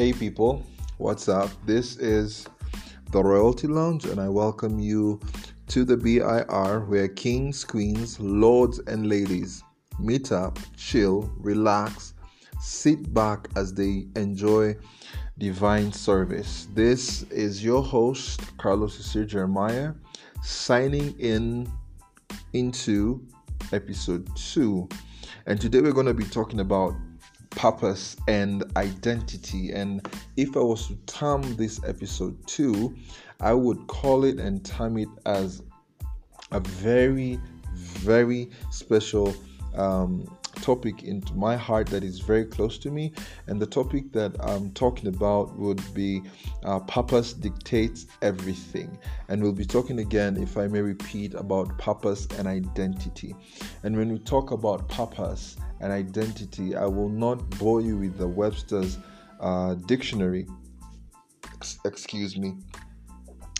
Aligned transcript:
Hey 0.00 0.14
people, 0.14 0.64
what's 0.96 1.28
up? 1.28 1.50
This 1.66 1.98
is 1.98 2.46
the 3.12 3.22
Royalty 3.22 3.66
Lounge, 3.66 4.06
and 4.06 4.18
I 4.18 4.30
welcome 4.30 4.78
you 4.78 5.20
to 5.66 5.84
the 5.84 5.94
BIR 5.94 6.86
where 6.88 7.06
kings, 7.06 7.64
queens, 7.64 8.18
lords, 8.18 8.78
and 8.86 9.10
ladies 9.10 9.62
meet 9.98 10.32
up, 10.32 10.58
chill, 10.74 11.30
relax, 11.36 12.14
sit 12.58 13.12
back 13.12 13.48
as 13.56 13.74
they 13.74 14.06
enjoy 14.16 14.74
divine 15.36 15.92
service. 15.92 16.66
This 16.72 17.24
is 17.24 17.62
your 17.62 17.82
host, 17.82 18.56
Carlos 18.56 18.94
Sir 18.94 19.26
Jeremiah, 19.26 19.92
signing 20.42 21.14
in 21.18 21.70
into 22.54 23.22
episode 23.74 24.34
two. 24.34 24.88
And 25.44 25.60
today 25.60 25.82
we're 25.82 25.92
going 25.92 26.06
to 26.06 26.14
be 26.14 26.24
talking 26.24 26.60
about 26.60 26.94
purpose 27.60 28.16
and 28.26 28.64
identity. 28.78 29.70
And 29.70 30.00
if 30.38 30.56
I 30.56 30.60
was 30.60 30.86
to 30.86 30.96
term 31.04 31.42
this 31.56 31.78
episode 31.86 32.34
two, 32.46 32.96
I 33.38 33.52
would 33.52 33.86
call 33.86 34.24
it 34.24 34.38
and 34.38 34.64
term 34.64 34.96
it 34.96 35.10
as 35.26 35.62
a 36.52 36.60
very, 36.60 37.38
very 37.74 38.48
special 38.70 39.34
um, 39.74 40.26
topic 40.60 41.02
into 41.02 41.34
my 41.34 41.56
heart 41.56 41.86
that 41.88 42.04
is 42.04 42.20
very 42.20 42.44
close 42.44 42.78
to 42.78 42.90
me. 42.90 43.12
And 43.46 43.60
the 43.60 43.66
topic 43.66 44.12
that 44.12 44.36
I'm 44.40 44.70
talking 44.72 45.08
about 45.08 45.58
would 45.58 45.82
be 45.94 46.22
uh, 46.64 46.80
purpose 46.80 47.32
dictates 47.32 48.06
everything. 48.22 48.98
And 49.28 49.42
we'll 49.42 49.52
be 49.52 49.64
talking 49.64 50.00
again, 50.00 50.36
if 50.36 50.56
I 50.56 50.66
may 50.66 50.80
repeat, 50.80 51.34
about 51.34 51.78
purpose 51.78 52.26
and 52.38 52.46
identity. 52.46 53.34
And 53.82 53.96
when 53.96 54.12
we 54.12 54.18
talk 54.18 54.50
about 54.50 54.88
purpose 54.88 55.56
and 55.80 55.92
identity, 55.92 56.76
I 56.76 56.86
will 56.86 57.08
not 57.08 57.48
bore 57.58 57.80
you 57.80 57.96
with 57.96 58.18
the 58.18 58.28
Webster's 58.28 58.98
uh, 59.40 59.74
dictionary. 59.74 60.46
excuse 61.84 62.36
me. 62.36 62.56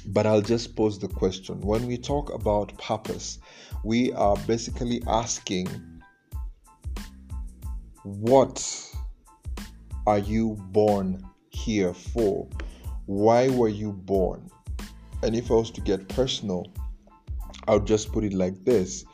But 0.07 0.27
I'll 0.27 0.41
just 0.41 0.77
pose 0.77 0.99
the 0.99 1.09
question. 1.09 1.61
When 1.61 1.87
we 1.87 1.99
talk 1.99 2.33
about 2.33 2.77
purpose, 2.79 3.39
we 3.85 4.13
are 4.13 4.37
basically 4.47 5.03
asking, 5.07 5.69
what 8.05 8.65
are 10.07 10.19
you 10.19 10.57
born 10.71 11.23
here 11.51 11.93
for? 11.93 12.49
Why 13.07 13.49
were 13.49 13.69
you 13.69 13.93
born? 13.93 14.49
And 15.23 15.37
if 15.37 15.51
I 15.51 15.55
was 15.55 15.71
to 15.73 15.81
get 15.81 16.09
personal, 16.09 16.73
I'll 17.69 17.81
just 17.81 18.13
put 18.13 18.25
it 18.25 18.33
like 18.33 18.65
this 18.65 19.05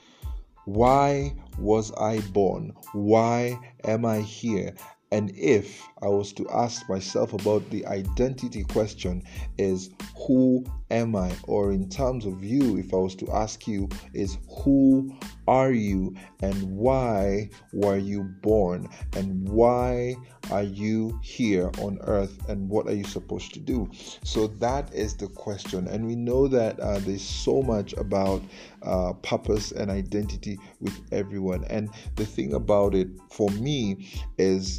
Why 0.65 1.35
was 1.59 1.93
I 1.93 2.21
born? 2.33 2.73
Why 2.93 3.59
am 3.85 4.05
I 4.05 4.21
here? 4.21 4.75
And 5.13 5.31
if 5.37 5.87
I 6.03 6.09
was 6.09 6.33
to 6.33 6.49
ask 6.51 6.89
myself 6.89 7.33
about 7.33 7.69
the 7.71 7.87
identity 7.87 8.65
question, 8.65 9.23
is 9.57 9.91
who 10.27 10.65
am 10.91 11.15
I? 11.15 11.33
Or 11.45 11.73
in 11.73 11.89
terms 11.89 12.27
of 12.27 12.43
you, 12.43 12.77
if 12.77 12.93
I 12.93 12.97
was 12.97 13.15
to 13.17 13.31
ask 13.31 13.69
you, 13.69 13.89
is 14.15 14.39
who 14.65 15.17
are 15.47 15.71
you 15.71 16.15
and 16.43 16.61
why 16.77 17.51
were 17.73 17.99
you 17.99 18.25
born? 18.43 18.89
And 19.15 19.49
why 19.49 20.17
are 20.51 20.65
you 20.65 21.19
here 21.23 21.71
on 21.79 21.99
earth? 22.03 22.49
And 22.49 22.69
what 22.69 22.89
are 22.89 22.95
you 22.95 23.05
supposed 23.05 23.55
to 23.55 23.61
do? 23.61 23.89
So 24.25 24.49
that 24.59 24.93
is 24.93 25.17
the 25.17 25.29
question. 25.29 25.87
And 25.87 26.05
we 26.05 26.17
know 26.17 26.49
that 26.49 26.81
uh, 26.81 26.99
there's 26.99 27.23
so 27.23 27.63
much 27.63 27.93
about 27.93 28.43
uh, 28.83 29.13
purpose 29.23 29.71
and 29.71 29.89
identity 29.89 30.59
with 30.81 31.01
everyone. 31.13 31.65
And 31.65 31.91
the 32.17 32.27
thing 32.27 32.55
about 32.55 32.95
it 32.95 33.09
for 33.31 33.49
me 33.51 34.09
is 34.39 34.79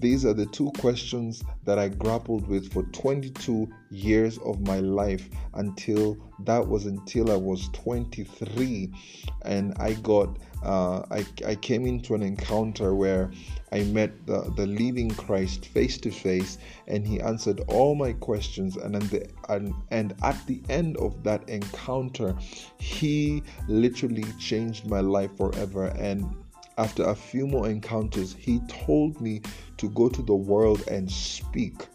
these 0.00 0.24
are 0.24 0.34
the 0.34 0.46
two 0.46 0.70
questions 0.78 1.42
that 1.64 1.78
I 1.78 1.88
grappled 1.88 2.46
with 2.48 2.72
for 2.72 2.82
22 2.84 3.68
years 3.90 4.38
of 4.38 4.60
my 4.66 4.80
life 4.80 5.28
until 5.54 6.16
that 6.40 6.66
was 6.66 6.86
until 6.86 7.30
I 7.30 7.36
was 7.36 7.68
23 7.72 8.90
and 9.44 9.74
I 9.78 9.94
got 9.94 10.38
uh, 10.62 11.02
I, 11.10 11.26
I 11.46 11.54
came 11.56 11.86
into 11.86 12.14
an 12.14 12.22
encounter 12.22 12.94
where 12.94 13.32
I 13.72 13.82
met 13.84 14.26
the, 14.26 14.52
the 14.56 14.66
living 14.66 15.10
Christ 15.10 15.66
face 15.66 15.98
to 15.98 16.10
face 16.10 16.58
and 16.86 17.06
he 17.06 17.20
answered 17.20 17.62
all 17.66 17.94
my 17.94 18.12
questions. 18.12 18.76
And, 18.76 18.94
the, 18.94 19.28
and 19.48 19.74
and 19.90 20.14
at 20.22 20.46
the 20.46 20.62
end 20.68 20.96
of 20.98 21.22
that 21.24 21.48
encounter 21.48 22.36
he 22.78 23.42
literally 23.66 24.24
changed 24.38 24.86
my 24.86 25.00
life 25.00 25.36
forever. 25.36 25.86
And 25.86 26.32
after 26.78 27.04
a 27.04 27.14
few 27.14 27.46
more 27.46 27.68
encounters, 27.68 28.34
he 28.38 28.60
told 28.68 29.20
me 29.20 29.42
to 29.78 29.88
go 29.90 30.08
to 30.08 30.22
the 30.22 30.34
world 30.34 30.86
and 30.88 31.10
speak 31.10 31.86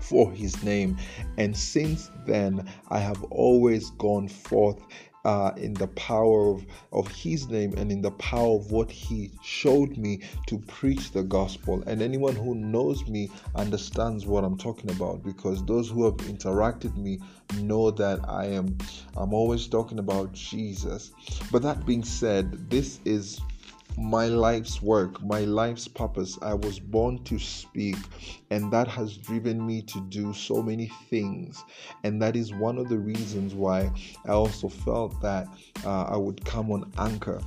for 0.00 0.30
his 0.32 0.62
name. 0.62 0.96
And 1.38 1.56
since 1.56 2.10
then, 2.26 2.68
I 2.88 2.98
have 2.98 3.22
always 3.24 3.90
gone 3.90 4.28
forth 4.28 4.82
uh, 5.24 5.52
in 5.56 5.74
the 5.74 5.88
power 5.88 6.50
of, 6.50 6.64
of 6.92 7.08
his 7.08 7.48
name 7.48 7.74
and 7.76 7.92
in 7.92 8.00
the 8.00 8.10
power 8.12 8.56
of 8.56 8.70
what 8.70 8.90
he 8.90 9.30
showed 9.42 9.96
me 9.96 10.20
to 10.46 10.58
preach 10.60 11.12
the 11.12 11.22
gospel. 11.22 11.82
And 11.86 12.00
anyone 12.00 12.34
who 12.34 12.54
knows 12.54 13.06
me 13.06 13.30
understands 13.54 14.26
what 14.26 14.44
I'm 14.44 14.56
talking 14.56 14.90
about 14.90 15.22
because 15.22 15.64
those 15.64 15.90
who 15.90 16.04
have 16.04 16.16
interacted 16.16 16.96
me 16.96 17.20
know 17.58 17.90
that 17.90 18.20
I 18.28 18.46
am 18.46 18.78
I'm 19.16 19.34
always 19.34 19.66
talking 19.66 19.98
about 19.98 20.32
Jesus. 20.32 21.12
But 21.50 21.62
that 21.62 21.84
being 21.84 22.04
said, 22.04 22.70
this 22.70 23.00
is 23.04 23.40
my 23.96 24.26
life's 24.26 24.80
work, 24.82 25.22
my 25.22 25.40
life's 25.40 25.88
purpose. 25.88 26.38
I 26.42 26.54
was 26.54 26.78
born 26.78 27.22
to 27.24 27.38
speak, 27.38 27.96
and 28.50 28.72
that 28.72 28.88
has 28.88 29.16
driven 29.16 29.64
me 29.66 29.82
to 29.82 30.00
do 30.08 30.32
so 30.32 30.62
many 30.62 30.90
things. 31.08 31.64
And 32.04 32.20
that 32.22 32.36
is 32.36 32.52
one 32.52 32.78
of 32.78 32.88
the 32.88 32.98
reasons 32.98 33.54
why 33.54 33.90
I 34.26 34.30
also 34.30 34.68
felt 34.68 35.20
that 35.22 35.48
uh, 35.84 36.04
I 36.04 36.16
would 36.16 36.44
come 36.44 36.70
on 36.70 36.90
Anchor. 36.98 37.40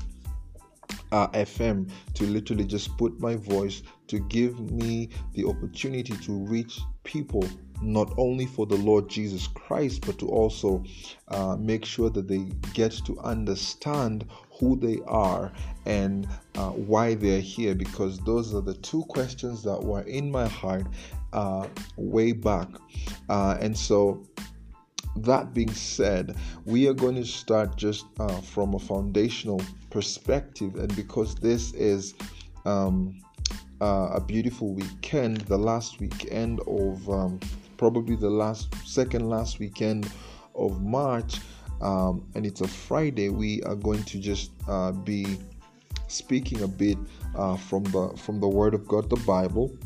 Uh, 1.11 1.27
FM 1.29 1.89
to 2.15 2.25
literally 2.25 2.65
just 2.65 2.97
put 2.97 3.19
my 3.19 3.35
voice 3.35 3.83
to 4.07 4.19
give 4.19 4.71
me 4.71 5.09
the 5.33 5.45
opportunity 5.45 6.15
to 6.17 6.31
reach 6.33 6.81
people 7.03 7.47
not 7.81 8.13
only 8.17 8.45
for 8.45 8.65
the 8.65 8.77
Lord 8.77 9.09
Jesus 9.09 9.47
Christ, 9.47 10.05
but 10.05 10.17
to 10.19 10.27
also 10.27 10.83
uh, 11.29 11.55
make 11.57 11.85
sure 11.85 12.09
that 12.09 12.27
they 12.27 12.49
get 12.73 12.91
to 13.05 13.19
understand 13.19 14.25
who 14.59 14.75
they 14.75 14.99
are 15.07 15.51
and 15.85 16.27
uh, 16.55 16.69
why 16.69 17.15
they're 17.15 17.41
here 17.41 17.75
because 17.75 18.19
those 18.19 18.53
are 18.53 18.61
the 18.61 18.75
two 18.75 19.03
questions 19.03 19.63
that 19.63 19.81
were 19.81 20.01
in 20.01 20.31
my 20.31 20.47
heart 20.47 20.85
uh, 21.33 21.67
way 21.97 22.31
back. 22.31 22.67
Uh, 23.29 23.57
and 23.59 23.77
so, 23.77 24.23
that 25.15 25.53
being 25.53 25.71
said, 25.71 26.35
we 26.65 26.87
are 26.87 26.93
going 26.93 27.15
to 27.15 27.25
start 27.25 27.75
just 27.75 28.05
uh, 28.19 28.41
from 28.41 28.73
a 28.73 28.79
foundational 28.79 29.61
perspective, 29.89 30.75
and 30.75 30.95
because 30.95 31.35
this 31.35 31.71
is 31.73 32.15
um, 32.65 33.21
uh, 33.81 34.09
a 34.13 34.21
beautiful 34.21 34.73
weekend, 34.73 35.37
the 35.41 35.57
last 35.57 35.99
weekend 35.99 36.61
of 36.61 37.09
um, 37.09 37.39
probably 37.83 38.15
the 38.15 38.29
last 38.29 38.73
second 38.87 39.27
last 39.27 39.59
weekend 39.59 40.09
of 40.55 40.81
March 40.81 41.41
um, 41.81 42.25
and 42.33 42.45
it's 42.45 42.61
a 42.61 42.67
Friday, 42.67 43.27
we 43.27 43.61
are 43.63 43.75
going 43.75 44.03
to 44.05 44.19
just 44.19 44.51
uh, 44.69 44.93
be 44.93 45.37
speaking 46.07 46.61
a 46.61 46.67
bit 46.67 46.97
uh, 47.35 47.57
from 47.57 47.83
the 47.83 48.13
from 48.15 48.39
the 48.39 48.47
Word 48.47 48.73
of 48.73 48.87
God, 48.87 49.09
the 49.09 49.21
Bible. 49.27 49.77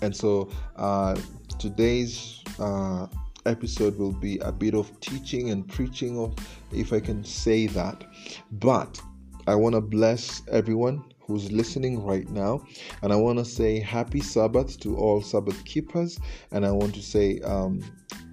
And 0.00 0.14
so 0.16 0.50
uh, 0.74 1.14
today's 1.60 2.42
uh, 2.58 3.06
episode 3.46 3.96
will 3.98 4.18
be 4.28 4.38
a 4.38 4.50
bit 4.50 4.74
of 4.74 4.98
teaching 4.98 5.50
and 5.50 5.68
preaching, 5.68 6.18
of 6.18 6.34
if 6.72 6.92
I 6.92 6.98
can 6.98 7.22
say 7.22 7.68
that. 7.68 8.02
But 8.50 9.00
I 9.46 9.54
want 9.54 9.76
to 9.76 9.80
bless 9.80 10.42
everyone 10.50 11.04
who's 11.32 11.50
listening 11.50 12.04
right 12.04 12.28
now. 12.28 12.62
And 13.00 13.10
I 13.10 13.16
want 13.16 13.38
to 13.38 13.44
say 13.44 13.80
happy 13.80 14.20
Sabbath 14.20 14.78
to 14.80 14.96
all 14.96 15.22
Sabbath 15.22 15.64
keepers. 15.64 16.18
And 16.50 16.66
I 16.66 16.70
want 16.70 16.94
to 16.94 17.02
say 17.02 17.40
um, 17.40 17.80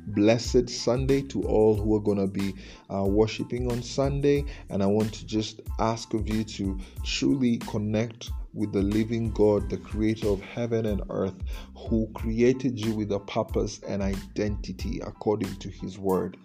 blessed 0.07 0.69
Sunday 0.69 1.21
to 1.23 1.43
all 1.43 1.75
who 1.75 1.95
are 1.95 2.01
going 2.01 2.17
to 2.17 2.27
be 2.27 2.53
uh, 2.93 3.05
worshiping 3.05 3.71
on 3.71 3.81
Sunday. 3.81 4.43
And 4.69 4.83
I 4.83 4.85
want 4.85 5.13
to 5.13 5.25
just 5.25 5.61
ask 5.79 6.13
of 6.13 6.27
you 6.27 6.43
to 6.43 6.77
truly 7.03 7.57
connect 7.59 8.31
with 8.53 8.73
the 8.73 8.81
living 8.81 9.31
God, 9.31 9.69
the 9.69 9.77
creator 9.77 10.27
of 10.27 10.41
heaven 10.41 10.85
and 10.85 11.01
earth, 11.09 11.35
who 11.77 12.09
created 12.13 12.77
you 12.77 12.93
with 12.93 13.13
a 13.13 13.19
purpose 13.19 13.79
and 13.87 14.01
identity 14.01 14.99
according 15.05 15.55
to 15.57 15.69
his 15.69 15.97
word. 15.97 16.35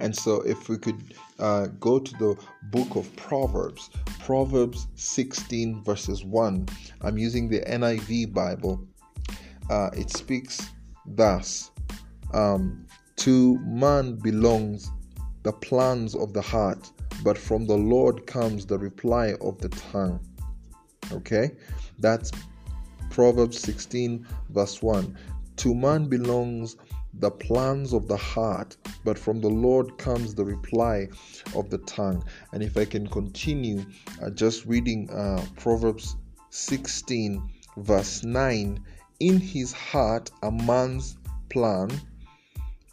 And 0.00 0.16
so, 0.16 0.40
if 0.42 0.68
we 0.68 0.78
could 0.78 1.14
uh, 1.38 1.66
go 1.78 1.98
to 1.98 2.12
the 2.14 2.36
book 2.70 2.96
of 2.96 3.14
Proverbs, 3.16 3.90
Proverbs 4.18 4.86
16, 4.94 5.84
verses 5.84 6.24
1, 6.24 6.66
I'm 7.02 7.18
using 7.18 7.48
the 7.48 7.60
NIV 7.60 8.32
Bible. 8.32 8.82
Uh, 9.68 9.90
it 9.92 10.10
speaks 10.10 10.70
thus 11.06 11.70
um, 12.32 12.86
to 13.16 13.58
man 13.58 14.16
belongs 14.16 14.90
the 15.42 15.52
plans 15.52 16.14
of 16.14 16.32
the 16.32 16.42
heart, 16.42 16.90
but 17.22 17.36
from 17.36 17.66
the 17.66 17.76
Lord 17.76 18.26
comes 18.26 18.66
the 18.66 18.78
reply 18.78 19.34
of 19.40 19.58
the 19.58 19.68
tongue. 19.68 20.20
Okay, 21.12 21.50
that's 21.98 22.30
Proverbs 23.10 23.58
16, 23.60 24.26
verse 24.50 24.82
1 24.82 25.16
To 25.56 25.74
man 25.74 26.08
belongs 26.08 26.76
the 27.14 27.30
plans 27.30 27.92
of 27.92 28.06
the 28.06 28.16
heart, 28.16 28.76
but 29.04 29.18
from 29.18 29.40
the 29.40 29.48
Lord 29.48 29.98
comes 29.98 30.34
the 30.34 30.44
reply 30.44 31.08
of 31.54 31.70
the 31.70 31.78
tongue. 31.78 32.24
And 32.52 32.62
if 32.62 32.76
I 32.76 32.84
can 32.84 33.06
continue 33.08 33.84
uh, 34.22 34.30
just 34.30 34.64
reading 34.64 35.10
uh, 35.10 35.44
Proverbs 35.56 36.16
16, 36.50 37.42
verse 37.78 38.22
9 38.24 38.84
In 39.20 39.40
his 39.40 39.72
heart, 39.72 40.30
a 40.42 40.50
man's 40.50 41.16
plan 41.48 41.90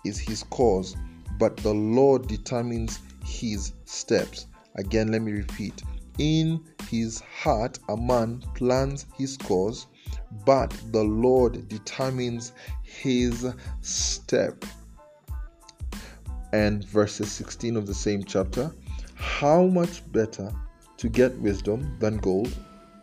is 0.03 0.19
his 0.19 0.43
cause, 0.43 0.95
but 1.37 1.57
the 1.57 1.73
Lord 1.73 2.27
determines 2.27 2.99
his 3.23 3.73
steps. 3.85 4.47
Again, 4.75 5.11
let 5.11 5.21
me 5.21 5.31
repeat. 5.31 5.83
In 6.17 6.63
his 6.89 7.19
heart, 7.19 7.77
a 7.89 7.97
man 7.97 8.43
plans 8.55 9.05
his 9.17 9.37
cause, 9.37 9.87
but 10.45 10.75
the 10.91 11.03
Lord 11.03 11.68
determines 11.68 12.53
his 12.83 13.53
step. 13.81 14.65
And 16.53 16.83
verses 16.85 17.31
16 17.31 17.75
of 17.75 17.88
the 17.88 17.94
same 17.94 18.24
chapter 18.24 18.71
How 19.15 19.63
much 19.63 20.09
better 20.12 20.51
to 20.97 21.09
get 21.09 21.38
wisdom 21.39 21.95
than 22.00 22.18
gold, 22.18 22.56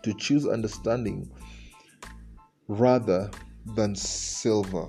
to 0.02 0.12
choose 0.14 0.46
understanding 0.46 1.30
rather 2.68 3.30
than 3.74 3.94
silver. 3.94 4.88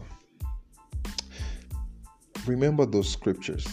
Remember 2.45 2.85
those 2.85 3.09
scriptures. 3.09 3.65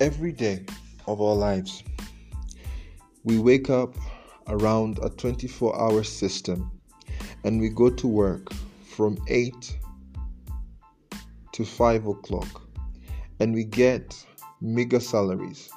Every 0.00 0.32
day 0.32 0.66
of 1.06 1.20
our 1.22 1.34
lives, 1.34 1.82
we 3.24 3.38
wake 3.38 3.70
up 3.70 3.94
around 4.48 4.98
a 5.02 5.10
24 5.10 5.80
hour 5.80 6.02
system 6.02 6.70
and 7.44 7.60
we 7.60 7.68
go 7.68 7.90
to 7.90 8.06
work 8.06 8.52
from 8.84 9.18
8 9.28 9.78
to 11.52 11.64
5 11.64 12.06
o'clock 12.06 12.62
and 13.40 13.54
we 13.54 13.64
get 13.64 14.16
mega 14.60 15.00
salaries. 15.00 15.70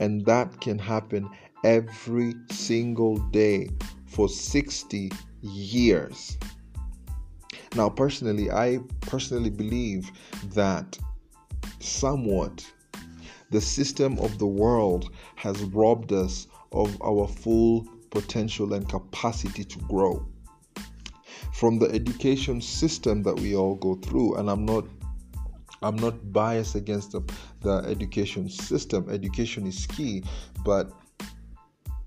And 0.00 0.24
that 0.26 0.60
can 0.60 0.78
happen 0.78 1.28
every 1.64 2.34
single 2.50 3.16
day 3.30 3.68
for 4.06 4.28
60 4.28 5.10
years. 5.42 6.38
Now 7.74 7.88
personally 7.88 8.50
i 8.50 8.78
personally 9.00 9.50
believe 9.50 10.10
that 10.54 10.98
somewhat 11.80 12.64
the 13.50 13.60
system 13.60 14.18
of 14.18 14.38
the 14.38 14.46
world 14.46 15.10
has 15.36 15.62
robbed 15.64 16.12
us 16.12 16.46
of 16.72 17.00
our 17.02 17.26
full 17.26 17.86
potential 18.12 18.74
and 18.74 18.88
capacity 18.88 19.64
to 19.64 19.78
grow. 19.80 20.24
From 21.52 21.78
the 21.78 21.86
education 21.90 22.60
system 22.60 23.22
that 23.24 23.34
we 23.34 23.56
all 23.56 23.74
go 23.74 23.96
through, 23.96 24.36
and 24.36 24.48
I'm 24.48 24.64
not 24.64 24.84
I'm 25.82 25.96
not 25.96 26.32
biased 26.32 26.76
against 26.76 27.10
the, 27.10 27.22
the 27.60 27.78
education 27.88 28.48
system. 28.48 29.10
Education 29.10 29.66
is 29.66 29.86
key, 29.86 30.22
but 30.64 30.92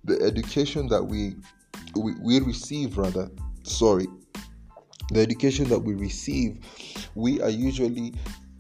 the 0.05 0.21
education 0.21 0.87
that 0.87 1.03
we, 1.03 1.35
we 1.95 2.13
we 2.21 2.39
receive 2.39 2.97
rather, 2.97 3.29
sorry, 3.63 4.07
the 5.11 5.19
education 5.19 5.67
that 5.69 5.79
we 5.79 5.93
receive, 5.93 6.59
we 7.15 7.41
are 7.41 7.49
usually 7.49 8.13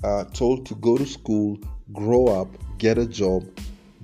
uh, 0.03 0.25
told 0.25 0.65
to 0.65 0.75
go 0.75 0.97
to 0.97 1.05
school, 1.05 1.57
grow 1.93 2.25
up, 2.27 2.49
get 2.77 2.97
a 2.97 3.05
job, 3.05 3.43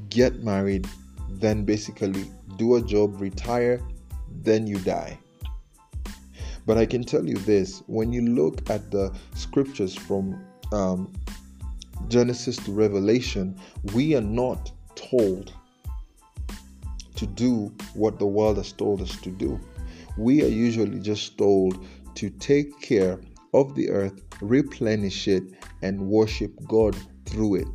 get 0.10 0.44
married, 0.44 0.88
then 1.30 1.66
basically 1.66 2.26
do 2.62 2.76
a 2.76 2.82
job, 2.82 3.20
retire, 3.20 3.82
then 4.44 4.68
you 4.68 4.78
die. 4.80 5.18
But 6.68 6.78
I 6.78 6.86
can 6.86 7.04
tell 7.04 7.26
you 7.26 7.38
this 7.38 7.82
when 7.88 8.14
you 8.14 8.22
look 8.22 8.70
at 8.70 8.92
the 8.92 9.12
scriptures 9.34 9.96
from 9.96 10.46
um, 10.72 11.12
Genesis 12.08 12.58
to 12.58 12.72
Revelation, 12.72 13.60
we 13.96 14.16
are 14.16 14.28
not 14.44 14.72
told 14.94 15.54
to 17.16 17.26
do 17.26 17.74
what 17.96 18.20
the 18.20 18.28
world 18.28 18.58
has 18.58 18.72
told 18.72 19.02
us 19.02 19.20
to 19.22 19.32
do. 19.32 19.60
We 20.18 20.44
are 20.44 20.54
usually 20.68 21.00
just 21.00 21.40
told 21.40 21.84
to 22.14 22.30
take 22.30 22.80
care 22.80 23.20
of 23.56 23.74
the 23.74 23.90
earth, 23.90 24.22
replenish 24.40 25.28
it, 25.28 25.44
and 25.82 26.00
worship 26.00 26.52
God 26.68 26.96
through 27.26 27.56
it. 27.56 27.68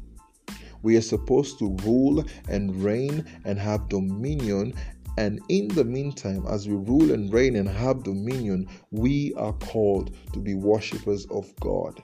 We 0.83 0.97
are 0.97 1.03
supposed 1.03 1.59
to 1.61 1.77
rule 1.85 2.25
and 2.49 2.75
reign 2.83 3.25
and 3.45 3.59
have 3.59 3.89
dominion. 3.89 4.75
And 5.19 5.41
in 5.49 5.69
the 5.69 5.85
meantime, 5.85 6.45
as 6.49 6.69
we 6.69 6.75
rule 6.75 7.13
and 7.13 7.33
reign 7.33 7.57
and 7.57 7.69
have 7.69 8.03
dominion, 8.03 8.69
we 8.91 9.33
are 9.35 9.55
called 9.55 10.15
to 10.33 10.39
be 10.39 10.55
worshippers 10.55 11.27
of 11.27 11.53
God. 11.61 12.03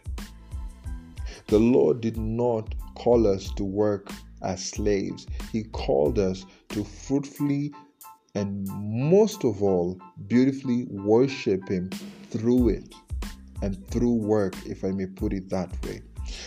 The 1.48 1.58
Lord 1.58 2.00
did 2.00 2.16
not 2.16 2.74
call 2.94 3.26
us 3.26 3.50
to 3.56 3.64
work 3.64 4.10
as 4.42 4.64
slaves, 4.64 5.26
He 5.52 5.64
called 5.64 6.18
us 6.18 6.44
to 6.70 6.84
fruitfully 6.84 7.72
and 8.34 8.66
most 8.68 9.44
of 9.44 9.62
all, 9.62 10.00
beautifully 10.26 10.86
worship 10.88 11.68
Him 11.68 11.90
through 12.30 12.70
it 12.70 12.94
and 13.60 13.86
through 13.88 14.14
work, 14.14 14.54
if 14.66 14.84
I 14.84 14.90
may 14.90 15.06
put 15.06 15.32
it 15.32 15.48
that 15.50 15.70
way. 15.84 16.02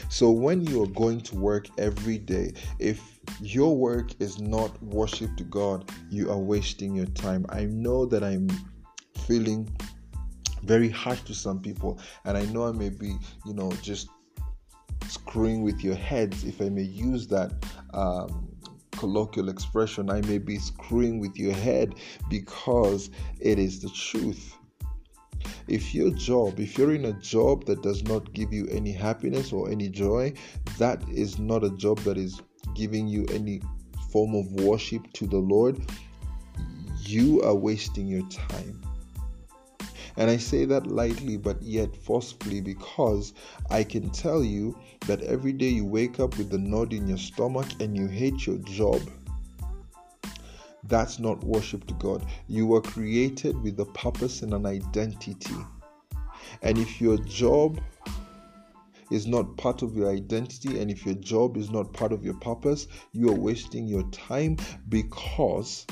So 0.10 0.32
when 0.32 0.66
you 0.66 0.84
are 0.84 0.88
going 0.88 1.22
to 1.22 1.36
work 1.36 1.68
every 1.78 2.18
day, 2.18 2.54
if 2.80 3.20
your 3.42 3.76
work 3.76 4.12
is 4.20 4.40
not 4.40 4.82
worship 4.84 5.36
to 5.38 5.44
God, 5.44 5.92
you 6.10 6.32
are 6.32 6.38
wasting 6.38 6.96
your 6.96 7.08
time. 7.08 7.46
I 7.50 7.66
know 7.66 8.06
that 8.06 8.24
I'm 8.24 8.48
feeling 9.26 9.70
very 10.64 10.90
harsh 10.90 11.22
to 11.22 11.34
some 11.34 11.60
people, 11.62 12.00
and 12.26 12.38
I 12.38 12.46
know 12.46 12.68
I 12.68 12.72
may 12.72 12.90
be, 12.90 13.16
you 13.46 13.54
know, 13.54 13.72
just 13.82 14.10
screwing 15.08 15.62
with 15.62 15.84
your 15.84 15.96
heads, 15.96 16.44
if 16.44 16.62
I 16.62 16.70
may 16.70 16.84
use 16.84 17.28
that. 17.28 17.52
Um, 17.94 18.50
colloquial 18.92 19.50
expression, 19.50 20.10
I 20.10 20.22
may 20.22 20.38
be 20.38 20.58
screwing 20.58 21.20
with 21.20 21.38
your 21.38 21.54
head 21.54 21.96
because 22.30 23.10
it 23.40 23.60
is 23.60 23.82
the 23.82 23.90
truth. 23.90 24.56
If 25.68 25.96
your 25.96 26.12
job, 26.12 26.60
if 26.60 26.78
you're 26.78 26.94
in 26.94 27.06
a 27.06 27.14
job 27.14 27.66
that 27.66 27.82
does 27.82 28.04
not 28.04 28.34
give 28.34 28.54
you 28.54 28.68
any 28.70 28.92
happiness 28.92 29.52
or 29.52 29.70
any 29.70 29.90
joy, 29.90 30.34
that 30.78 31.02
is 31.10 31.40
not 31.40 31.64
a 31.64 31.72
job 31.72 32.00
that 32.00 32.18
is 32.18 32.42
giving 32.76 33.08
you 33.08 33.26
any 33.32 33.62
form 34.12 34.36
of 34.36 34.52
worship 34.64 35.12
to 35.14 35.26
the 35.26 35.38
Lord. 35.38 35.80
You 37.02 37.42
are 37.42 37.56
wasting 37.56 38.08
your 38.08 38.28
time. 38.30 38.82
And 40.18 40.30
I 40.30 40.38
say 40.38 40.66
that 40.66 40.88
lightly 40.88 41.38
but 41.38 41.62
yet 41.62 41.96
forcefully 41.96 42.62
because 42.62 43.34
I 43.70 43.84
can 43.84 44.10
tell 44.12 44.44
you 44.44 44.78
that 45.08 45.22
every 45.22 45.52
day 45.52 45.70
you 45.70 45.86
wake 45.86 46.20
up 46.20 46.38
with 46.38 46.54
a 46.54 46.58
knot 46.58 46.94
in 46.94 47.08
your 47.08 47.18
stomach 47.18 47.68
and 47.82 47.98
you 47.98 48.08
hate 48.08 48.46
your 48.48 48.58
job 48.60 49.02
that's 50.88 51.20
not 51.20 51.44
worship 51.44 51.86
to 51.88 51.94
God. 51.96 52.26
You 52.48 52.68
were 52.68 52.82
created 52.82 53.62
with 53.62 53.80
a 53.80 53.86
purpose 53.86 54.42
and 54.42 54.54
an 54.54 54.66
identity. 54.66 55.56
And 56.62 56.78
if 56.78 57.02
your 57.02 57.18
job 57.18 57.82
is 59.12 59.28
not 59.28 59.58
part 59.58 59.82
of 59.82 59.96
your 59.96 60.10
identity 60.10 60.80
and 60.80 60.90
if 60.90 61.06
your 61.06 61.16
job 61.16 61.58
is 61.58 61.70
not 61.70 61.94
part 61.94 62.12
of 62.12 62.24
your 62.24 62.34
purpose, 62.36 62.88
you 63.14 63.30
are 63.30 63.36
wasting 63.36 63.88
your 63.88 64.04
time 64.12 64.58
because 64.90 65.86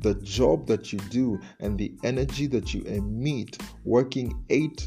the 0.00 0.14
job 0.16 0.66
that 0.66 0.92
you 0.92 0.98
do 1.10 1.40
and 1.60 1.78
the 1.78 1.94
energy 2.02 2.46
that 2.46 2.74
you 2.74 2.82
emit 2.82 3.58
working 3.84 4.44
8 4.50 4.86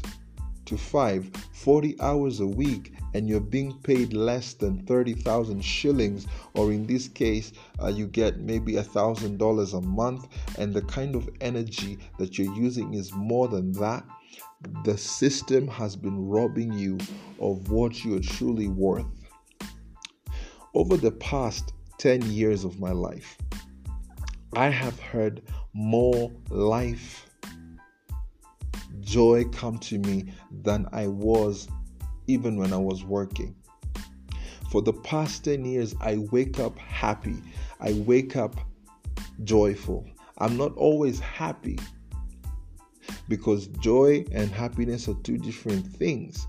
to 0.68 0.76
5 0.76 1.30
40 1.52 2.00
hours 2.00 2.40
a 2.40 2.46
week 2.46 2.92
and 3.14 3.28
you're 3.28 3.40
being 3.40 3.72
paid 3.82 4.12
less 4.12 4.52
than 4.52 4.84
30,000 4.84 5.62
shillings, 5.62 6.26
or 6.54 6.72
in 6.72 6.86
this 6.86 7.08
case, 7.08 7.52
uh, 7.82 7.88
you 7.88 8.06
get 8.06 8.38
maybe 8.38 8.76
a 8.76 8.82
thousand 8.82 9.38
dollars 9.38 9.72
a 9.72 9.80
month, 9.80 10.28
and 10.58 10.74
the 10.74 10.82
kind 10.82 11.16
of 11.16 11.28
energy 11.40 11.98
that 12.18 12.38
you're 12.38 12.54
using 12.54 12.94
is 12.94 13.12
more 13.12 13.48
than 13.48 13.72
that, 13.72 14.04
the 14.84 14.96
system 14.96 15.66
has 15.68 15.96
been 15.96 16.28
robbing 16.28 16.72
you 16.72 16.98
of 17.40 17.70
what 17.70 18.04
you're 18.04 18.20
truly 18.20 18.68
worth. 18.68 19.06
Over 20.74 20.96
the 20.96 21.12
past 21.12 21.72
10 21.98 22.30
years 22.30 22.64
of 22.64 22.78
my 22.78 22.92
life, 22.92 23.38
I 24.54 24.68
have 24.68 25.00
heard 25.00 25.42
more 25.72 26.30
life 26.50 27.27
joy 29.08 29.44
come 29.52 29.78
to 29.78 29.98
me 29.98 30.30
than 30.62 30.86
I 30.92 31.06
was 31.06 31.66
even 32.26 32.56
when 32.56 32.72
I 32.74 32.76
was 32.76 33.04
working. 33.04 33.56
For 34.70 34.82
the 34.82 34.92
past 34.92 35.44
10 35.44 35.64
years, 35.64 35.94
I 36.00 36.18
wake 36.30 36.60
up 36.60 36.78
happy. 36.78 37.42
I 37.80 37.94
wake 38.06 38.36
up 38.36 38.60
joyful. 39.44 40.06
I'm 40.36 40.58
not 40.58 40.76
always 40.76 41.18
happy 41.20 41.78
because 43.28 43.68
joy 43.80 44.26
and 44.30 44.50
happiness 44.50 45.08
are 45.08 45.16
two 45.22 45.38
different 45.38 45.86
things, 45.86 46.46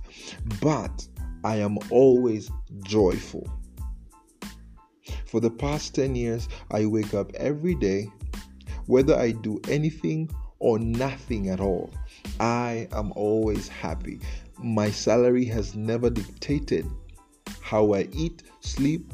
but 0.61 1.07
I 1.45 1.57
am 1.57 1.77
always 1.89 2.51
joyful. 2.83 3.47
For 5.25 5.39
the 5.39 5.49
past 5.49 5.95
10 5.95 6.15
years, 6.15 6.49
I 6.71 6.85
wake 6.87 7.13
up 7.13 7.31
every 7.35 7.75
day 7.75 8.11
whether 8.87 9.15
I 9.15 9.31
do 9.31 9.61
anything 9.69 10.29
or 10.59 10.77
nothing 10.77 11.49
at 11.49 11.61
all, 11.61 11.93
I 12.39 12.87
am 12.91 13.11
always 13.15 13.67
happy. 13.67 14.19
My 14.57 14.91
salary 14.91 15.45
has 15.45 15.75
never 15.75 16.09
dictated 16.09 16.85
how 17.61 17.93
I 17.93 18.07
eat, 18.11 18.43
sleep, 18.61 19.13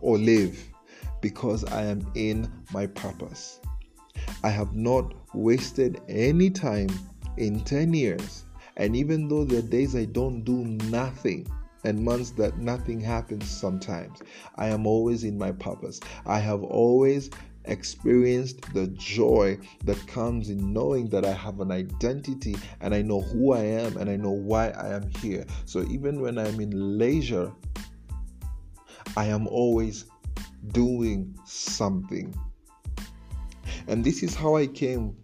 or 0.00 0.18
live 0.18 0.62
because 1.20 1.64
I 1.64 1.82
am 1.84 2.06
in 2.14 2.50
my 2.72 2.86
purpose. 2.86 3.60
I 4.44 4.50
have 4.50 4.74
not 4.74 5.14
wasted 5.34 6.00
any 6.08 6.50
time 6.50 6.88
in 7.36 7.60
10 7.60 7.92
years. 7.92 8.44
And 8.76 8.94
even 8.94 9.28
though 9.28 9.44
there 9.44 9.58
are 9.58 9.62
days 9.62 9.96
I 9.96 10.04
don't 10.04 10.42
do 10.44 10.64
nothing, 10.90 11.46
and 11.84 12.04
months 12.04 12.30
that 12.32 12.58
nothing 12.58 13.00
happens 13.00 13.48
sometimes, 13.48 14.20
I 14.56 14.68
am 14.68 14.86
always 14.86 15.24
in 15.24 15.38
my 15.38 15.52
purpose. 15.52 16.00
I 16.26 16.38
have 16.38 16.62
always 16.62 17.30
experienced 17.64 18.62
the 18.72 18.86
joy 18.88 19.58
that 19.84 20.04
comes 20.06 20.50
in 20.50 20.72
knowing 20.72 21.08
that 21.10 21.24
I 21.24 21.32
have 21.32 21.60
an 21.60 21.70
identity 21.70 22.56
and 22.80 22.94
I 22.94 23.02
know 23.02 23.20
who 23.20 23.52
I 23.52 23.60
am 23.60 23.96
and 23.96 24.08
I 24.08 24.16
know 24.16 24.30
why 24.30 24.70
I 24.70 24.94
am 24.94 25.08
here. 25.20 25.44
So 25.64 25.82
even 25.84 26.20
when 26.20 26.38
I'm 26.38 26.60
in 26.60 26.98
leisure, 26.98 27.52
I 29.16 29.26
am 29.26 29.46
always 29.48 30.06
doing 30.72 31.36
something. 31.44 32.34
And 33.86 34.04
this 34.04 34.22
is 34.22 34.34
how 34.34 34.56
I 34.56 34.66
came 34.66 35.16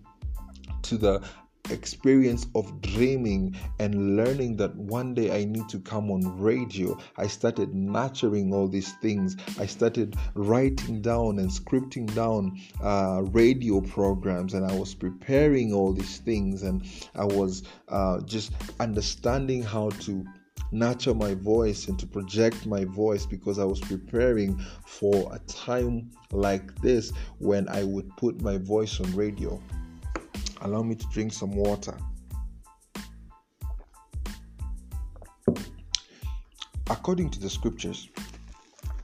to 0.82 0.96
the 0.96 1.22
experience 1.70 2.46
of 2.54 2.80
dreaming 2.80 3.56
and 3.78 4.16
learning 4.16 4.56
that 4.56 4.74
one 4.76 5.14
day 5.14 5.34
I 5.40 5.44
need 5.44 5.68
to 5.70 5.78
come 5.78 6.10
on 6.10 6.38
radio, 6.38 6.98
I 7.16 7.26
started 7.26 7.74
nurturing 7.74 8.52
all 8.52 8.68
these 8.68 8.92
things. 8.94 9.36
I 9.58 9.66
started 9.66 10.16
writing 10.34 11.00
down 11.00 11.38
and 11.38 11.50
scripting 11.50 12.12
down 12.14 12.60
uh, 12.82 13.22
radio 13.30 13.80
programs, 13.80 14.54
and 14.54 14.70
I 14.70 14.74
was 14.76 14.94
preparing 14.94 15.72
all 15.72 15.92
these 15.92 16.18
things, 16.18 16.62
and 16.62 16.84
I 17.14 17.24
was 17.24 17.62
uh, 17.88 18.20
just 18.22 18.52
understanding 18.80 19.62
how 19.62 19.90
to 19.90 20.24
nurture 20.72 21.14
my 21.14 21.34
voice 21.34 21.88
and 21.88 21.98
to 21.98 22.06
project 22.06 22.66
my 22.66 22.84
voice 22.84 23.24
because 23.24 23.58
I 23.58 23.64
was 23.64 23.80
preparing 23.80 24.58
for 24.84 25.32
a 25.32 25.38
time 25.40 26.10
like 26.32 26.74
this 26.80 27.12
when 27.38 27.68
I 27.68 27.84
would 27.84 28.14
put 28.16 28.42
my 28.42 28.58
voice 28.58 29.00
on 29.00 29.14
radio. 29.14 29.62
Allow 30.64 30.82
me 30.82 30.94
to 30.94 31.06
drink 31.08 31.32
some 31.32 31.52
water. 31.52 31.94
According 36.88 37.30
to 37.30 37.40
the 37.40 37.50
scriptures 37.50 38.08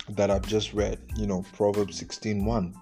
that 0.09 0.31
I've 0.31 0.47
just 0.47 0.73
read, 0.73 0.99
you 1.17 1.27
know, 1.27 1.45
Proverbs 1.53 1.99
16:1, 1.99 2.75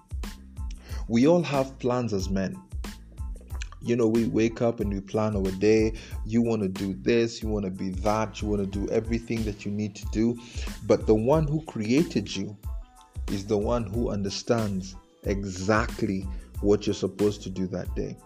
we 1.09 1.27
all 1.27 1.43
have 1.43 1.77
plans 1.79 2.13
as 2.13 2.29
men. 2.29 2.57
You 3.81 3.97
know, 3.97 4.07
we 4.07 4.25
wake 4.25 4.61
up 4.61 4.79
and 4.79 4.93
we 4.93 5.01
plan 5.01 5.35
our 5.35 5.51
day. 5.51 5.93
You 6.25 6.41
want 6.41 6.61
to 6.61 6.69
do 6.69 6.93
this, 6.93 7.43
you 7.43 7.49
want 7.49 7.65
to 7.65 7.71
be 7.71 7.89
that, 7.89 8.41
you 8.41 8.47
want 8.47 8.61
to 8.61 8.79
do 8.79 8.89
everything 8.91 9.43
that 9.43 9.65
you 9.65 9.71
need 9.71 9.95
to 9.95 10.05
do. 10.13 10.37
But 10.87 11.05
the 11.05 11.15
one 11.15 11.47
who 11.47 11.61
created 11.65 12.33
you 12.33 12.55
is 13.29 13.45
the 13.45 13.57
one 13.57 13.83
who 13.83 14.09
understands 14.09 14.95
exactly 15.23 16.27
what 16.61 16.87
you're 16.87 16.93
supposed 16.93 17.41
to 17.43 17.49
do 17.49 17.67
that 17.67 17.93
day. 17.95 18.17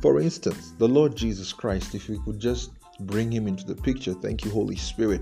For 0.00 0.18
instance, 0.18 0.72
the 0.78 0.88
Lord 0.88 1.14
Jesus 1.14 1.52
Christ, 1.52 1.94
if 1.94 2.08
we 2.08 2.18
could 2.20 2.40
just 2.40 2.70
bring 3.00 3.30
him 3.30 3.46
into 3.46 3.64
the 3.64 3.74
picture, 3.74 4.14
thank 4.14 4.44
you, 4.44 4.50
Holy 4.50 4.76
Spirit. 4.76 5.20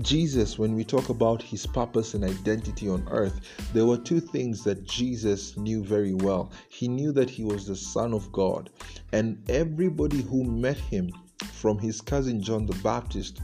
Jesus, 0.00 0.58
when 0.58 0.74
we 0.74 0.82
talk 0.82 1.08
about 1.10 1.40
his 1.42 1.66
purpose 1.66 2.14
and 2.14 2.24
identity 2.24 2.88
on 2.88 3.06
earth, 3.10 3.40
there 3.72 3.86
were 3.86 3.98
two 3.98 4.18
things 4.18 4.64
that 4.64 4.82
Jesus 4.84 5.56
knew 5.56 5.84
very 5.84 6.14
well. 6.14 6.50
He 6.68 6.88
knew 6.88 7.12
that 7.12 7.30
he 7.30 7.44
was 7.44 7.66
the 7.66 7.76
Son 7.76 8.12
of 8.12 8.32
God, 8.32 8.70
and 9.12 9.38
everybody 9.48 10.22
who 10.22 10.42
met 10.42 10.78
him, 10.78 11.12
from 11.52 11.78
his 11.78 12.00
cousin 12.00 12.42
John 12.42 12.66
the 12.66 12.74
Baptist, 12.82 13.40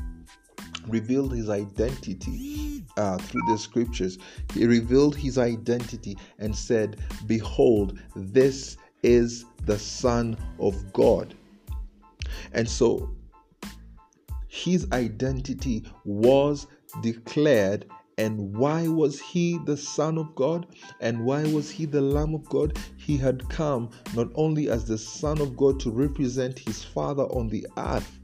revealed 0.89 1.33
his 1.33 1.51
identity 1.51 2.85
uh, 2.97 3.19
through 3.19 3.43
the 3.47 3.59
scriptures. 3.59 4.19
He 4.53 4.67
revealed 4.67 5.15
his 5.15 5.39
identity 5.39 6.17
and 6.39 6.57
said, 6.57 7.01
Behold, 7.27 7.99
this 8.17 8.77
is 9.03 9.45
the 9.67 9.79
Son 9.79 10.37
of 10.59 10.93
God. 10.93 11.35
And 12.53 12.69
so 12.69 13.11
his 14.49 14.87
identity 14.93 15.85
was 16.05 16.67
declared. 17.03 17.87
And 18.19 18.55
why 18.55 18.87
was 18.87 19.19
he 19.19 19.59
the 19.65 19.77
Son 19.77 20.19
of 20.19 20.35
God? 20.35 20.67
And 21.01 21.25
why 21.25 21.45
was 21.45 21.71
he 21.71 21.87
the 21.87 22.03
Lamb 22.03 22.35
of 22.35 22.47
God? 22.51 22.79
He 22.99 23.17
had 23.17 23.49
come 23.49 23.89
not 24.15 24.29
only 24.35 24.69
as 24.69 24.85
the 24.85 24.99
Son 24.99 25.41
of 25.41 25.57
God 25.57 25.81
to 25.81 25.91
represent 25.91 26.59
his 26.59 26.85
Father 26.85 27.23
on 27.25 27.49
the 27.49 27.67
earth, 27.79 28.21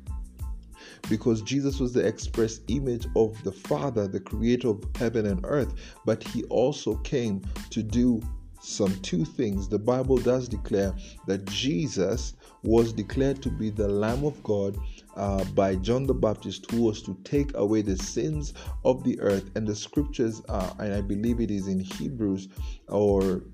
because 1.08 1.40
Jesus 1.42 1.78
was 1.78 1.92
the 1.92 2.06
express 2.06 2.60
image 2.68 3.06
of 3.14 3.42
the 3.44 3.52
Father, 3.52 4.06
the 4.06 4.20
creator 4.20 4.68
of 4.68 4.84
heaven 4.96 5.26
and 5.26 5.40
earth, 5.44 5.74
but 6.04 6.22
he 6.22 6.42
also 6.44 6.96
came 6.96 7.40
to 7.70 7.82
do 7.82 8.20
some 8.66 8.94
two 9.00 9.24
things. 9.24 9.68
The 9.68 9.78
Bible 9.78 10.16
does 10.16 10.48
declare 10.48 10.92
that 11.26 11.44
Jesus 11.46 12.34
was 12.64 12.92
declared 12.92 13.40
to 13.42 13.50
be 13.50 13.70
the 13.70 13.86
Lamb 13.86 14.24
of 14.24 14.42
God 14.42 14.76
uh, 15.14 15.44
by 15.54 15.76
John 15.76 16.04
the 16.04 16.14
Baptist, 16.14 16.70
who 16.70 16.82
was 16.82 17.00
to 17.02 17.16
take 17.22 17.56
away 17.56 17.82
the 17.82 17.96
sins 17.96 18.54
of 18.84 19.04
the 19.04 19.20
earth. 19.20 19.50
And 19.54 19.66
the 19.66 19.76
scriptures, 19.76 20.42
uh, 20.48 20.72
and 20.80 20.92
I 20.92 21.00
believe 21.00 21.40
it 21.40 21.50
is 21.50 21.68
in 21.68 21.78
Hebrews 21.78 22.48
or 22.88 23.44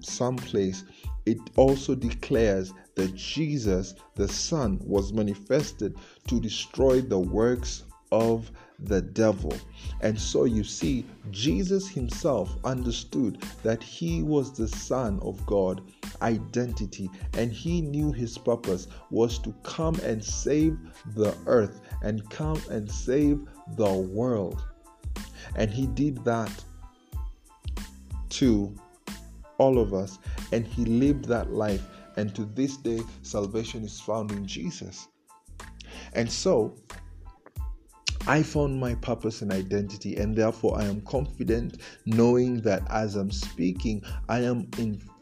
someplace, 0.00 0.84
it 1.24 1.38
also 1.56 1.94
declares 1.94 2.74
that 2.96 3.14
Jesus, 3.14 3.94
the 4.16 4.28
Son, 4.28 4.78
was 4.82 5.14
manifested 5.14 5.96
to 6.28 6.40
destroy 6.40 7.00
the 7.00 7.18
works 7.18 7.84
of 8.10 8.50
the 8.78 9.02
devil. 9.02 9.52
And 10.00 10.18
so 10.18 10.44
you 10.44 10.64
see, 10.64 11.04
Jesus 11.30 11.88
himself 11.88 12.56
understood 12.64 13.42
that 13.62 13.82
he 13.82 14.22
was 14.22 14.52
the 14.52 14.68
Son 14.68 15.18
of 15.22 15.44
God 15.46 15.82
identity 16.20 17.10
and 17.34 17.52
he 17.52 17.80
knew 17.80 18.12
his 18.12 18.38
purpose 18.38 18.88
was 19.10 19.38
to 19.40 19.52
come 19.62 19.94
and 20.02 20.24
save 20.24 20.78
the 21.14 21.36
earth 21.46 21.80
and 22.02 22.28
come 22.30 22.60
and 22.70 22.90
save 22.90 23.40
the 23.76 23.92
world. 23.92 24.64
And 25.56 25.70
he 25.70 25.86
did 25.86 26.24
that 26.24 26.64
to 28.30 28.74
all 29.58 29.78
of 29.78 29.94
us 29.94 30.18
and 30.52 30.66
he 30.66 30.84
lived 30.84 31.26
that 31.26 31.52
life. 31.52 31.86
And 32.16 32.34
to 32.34 32.44
this 32.44 32.76
day, 32.76 33.00
salvation 33.22 33.84
is 33.84 33.98
found 33.98 34.32
in 34.32 34.46
Jesus. 34.46 35.08
And 36.14 36.30
so, 36.30 36.74
I 38.26 38.42
found 38.44 38.78
my 38.78 38.94
purpose 38.94 39.42
and 39.42 39.52
identity, 39.52 40.16
and 40.16 40.36
therefore 40.36 40.78
I 40.78 40.84
am 40.84 41.00
confident 41.00 41.78
knowing 42.06 42.60
that 42.62 42.82
as 42.90 43.16
I'm 43.16 43.32
speaking, 43.32 44.02
I 44.28 44.40
am 44.40 44.68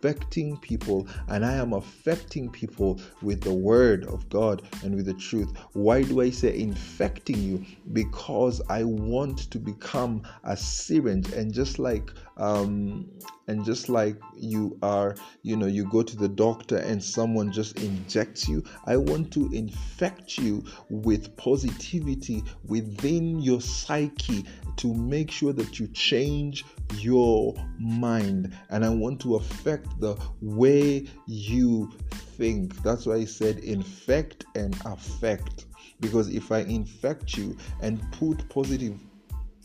infecting 0.02 0.56
people 0.56 1.06
and 1.28 1.44
I 1.44 1.52
am 1.52 1.74
affecting 1.74 2.48
people 2.48 3.00
with 3.20 3.42
the 3.42 3.52
word 3.52 4.06
of 4.06 4.28
God 4.30 4.62
and 4.82 4.94
with 4.94 5.06
the 5.06 5.14
truth. 5.14 5.52
Why 5.74 6.02
do 6.02 6.22
I 6.22 6.30
say 6.30 6.58
infecting 6.58 7.38
you? 7.42 7.64
Because 7.92 8.62
I 8.70 8.84
want 8.84 9.50
to 9.50 9.58
become 9.58 10.22
a 10.44 10.56
syringe, 10.56 11.30
and 11.32 11.52
just 11.52 11.78
like 11.78 12.10
um, 12.38 13.10
and 13.50 13.64
just 13.64 13.88
like 13.88 14.16
you 14.36 14.78
are 14.82 15.16
you 15.42 15.56
know 15.56 15.66
you 15.66 15.84
go 15.90 16.02
to 16.02 16.16
the 16.16 16.28
doctor 16.28 16.76
and 16.76 17.02
someone 17.02 17.50
just 17.50 17.78
injects 17.80 18.48
you 18.48 18.62
i 18.86 18.96
want 18.96 19.32
to 19.32 19.50
infect 19.52 20.38
you 20.38 20.64
with 20.88 21.36
positivity 21.36 22.44
within 22.64 23.40
your 23.40 23.60
psyche 23.60 24.44
to 24.76 24.94
make 24.94 25.30
sure 25.32 25.52
that 25.52 25.80
you 25.80 25.88
change 25.88 26.64
your 26.94 27.54
mind 27.78 28.56
and 28.70 28.84
i 28.84 28.88
want 28.88 29.20
to 29.20 29.34
affect 29.34 29.89
the 29.98 30.16
way 30.40 31.06
you 31.26 31.90
think 32.12 32.74
that's 32.82 33.06
why 33.06 33.16
i 33.16 33.24
said 33.24 33.58
infect 33.58 34.44
and 34.54 34.76
affect 34.84 35.66
because 36.00 36.28
if 36.28 36.52
i 36.52 36.60
infect 36.60 37.36
you 37.36 37.56
and 37.82 38.00
put 38.12 38.48
positive 38.48 38.98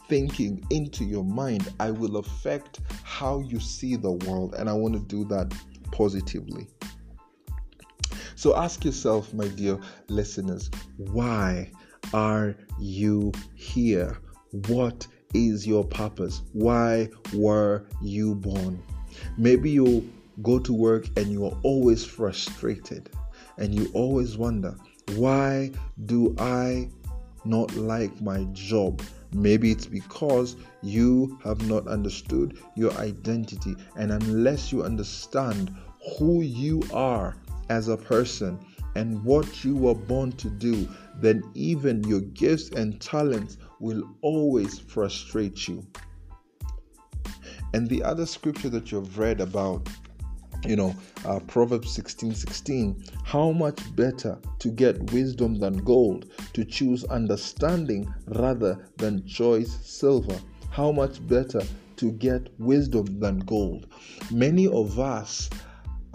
thinking 0.07 0.65
into 0.69 1.03
your 1.03 1.23
mind, 1.23 1.71
I 1.79 1.91
will 1.91 2.17
affect 2.17 2.81
how 3.03 3.39
you 3.39 3.59
see 3.59 3.95
the 3.95 4.11
world. 4.11 4.55
And 4.55 4.69
I 4.69 4.73
want 4.73 4.93
to 4.93 4.99
do 4.99 5.25
that 5.25 5.53
positively. 5.91 6.67
So 8.35 8.55
ask 8.55 8.83
yourself, 8.83 9.33
my 9.33 9.47
dear 9.47 9.79
listeners, 10.07 10.69
why 10.97 11.71
are 12.13 12.55
you 12.79 13.31
here? 13.55 14.17
What 14.67 15.07
is 15.33 15.65
your 15.65 15.83
purpose? 15.83 16.41
Why 16.53 17.09
were 17.33 17.87
you 18.01 18.35
born? 18.35 18.81
Maybe 19.37 19.71
you 19.71 20.11
go 20.41 20.59
to 20.59 20.73
work 20.73 21.07
and 21.17 21.27
you 21.27 21.45
are 21.45 21.57
always 21.63 22.03
frustrated 22.03 23.09
and 23.57 23.73
you 23.73 23.89
always 23.93 24.37
wonder, 24.37 24.75
why 25.15 25.71
do 26.05 26.35
I 26.37 26.89
not 27.45 27.75
like 27.75 28.21
my 28.21 28.43
job. 28.53 29.01
Maybe 29.31 29.71
it's 29.71 29.85
because 29.85 30.55
you 30.81 31.39
have 31.43 31.67
not 31.67 31.87
understood 31.87 32.57
your 32.75 32.91
identity. 32.93 33.75
And 33.97 34.11
unless 34.11 34.71
you 34.71 34.83
understand 34.83 35.75
who 36.17 36.41
you 36.41 36.81
are 36.93 37.35
as 37.69 37.87
a 37.87 37.97
person 37.97 38.59
and 38.95 39.23
what 39.23 39.63
you 39.63 39.75
were 39.75 39.95
born 39.95 40.31
to 40.33 40.49
do, 40.49 40.87
then 41.19 41.43
even 41.53 42.03
your 42.03 42.21
gifts 42.21 42.69
and 42.69 42.99
talents 43.01 43.57
will 43.79 44.03
always 44.21 44.79
frustrate 44.79 45.67
you. 45.67 45.85
And 47.73 47.89
the 47.89 48.03
other 48.03 48.25
scripture 48.25 48.69
that 48.69 48.91
you've 48.91 49.17
read 49.19 49.41
about, 49.41 49.89
you 50.67 50.75
know, 50.75 50.95
uh, 51.25 51.39
Proverbs 51.41 51.91
16 51.91 52.33
16, 52.35 53.03
how 53.23 53.51
much 53.51 53.79
better 53.95 54.37
to 54.59 54.69
get 54.69 55.11
wisdom 55.11 55.55
than 55.59 55.77
gold, 55.77 56.31
to 56.53 56.65
choose 56.65 57.03
understanding 57.05 58.11
rather 58.27 58.87
than 58.97 59.25
choice 59.25 59.77
silver. 59.85 60.37
How 60.69 60.91
much 60.91 61.25
better 61.27 61.61
to 61.97 62.11
get 62.11 62.49
wisdom 62.59 63.19
than 63.19 63.39
gold. 63.39 63.87
Many 64.31 64.67
of 64.67 64.99
us 64.99 65.49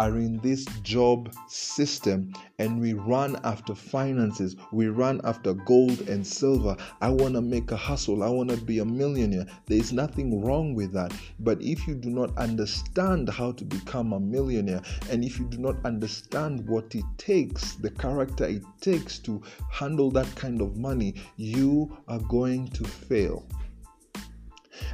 are 0.01 0.17
in 0.17 0.39
this 0.39 0.65
job 0.83 1.31
system 1.47 2.33
and 2.59 2.81
we 2.81 2.95
run 2.95 3.39
after 3.45 3.75
finances, 3.75 4.57
we 4.73 4.87
run 4.89 5.21
after 5.25 5.53
gold 5.53 6.01
and 6.09 6.27
silver. 6.27 6.75
I 7.03 7.11
want 7.11 7.35
to 7.35 7.43
make 7.43 7.71
a 7.71 7.77
hustle, 7.77 8.23
I 8.23 8.31
want 8.31 8.49
to 8.49 8.57
be 8.57 8.79
a 8.79 8.85
millionaire. 8.85 9.45
There 9.67 9.77
is 9.77 9.93
nothing 9.93 10.43
wrong 10.43 10.75
with 10.75 10.95
that. 10.95 11.13
But 11.41 11.61
if 11.61 11.87
you 11.87 11.95
do 11.95 12.09
not 12.09 12.35
understand 12.39 13.29
how 13.29 13.53
to 13.53 13.63
become 13.63 14.15
a 14.15 14.21
millionaire, 14.21 14.81
and 15.11 15.23
if 15.23 15.39
you 15.39 15.45
do 15.45 15.59
not 15.59 15.77
understand 15.85 16.67
what 16.67 16.95
it 16.95 17.05
takes, 17.19 17.75
the 17.75 17.91
character 17.91 18.47
it 18.47 18.63
takes 18.81 19.19
to 19.19 19.43
handle 19.71 20.11
that 20.13 20.35
kind 20.35 20.63
of 20.63 20.79
money, 20.79 21.15
you 21.37 21.95
are 22.09 22.21
going 22.21 22.69
to 22.69 22.85
fail. 22.85 23.45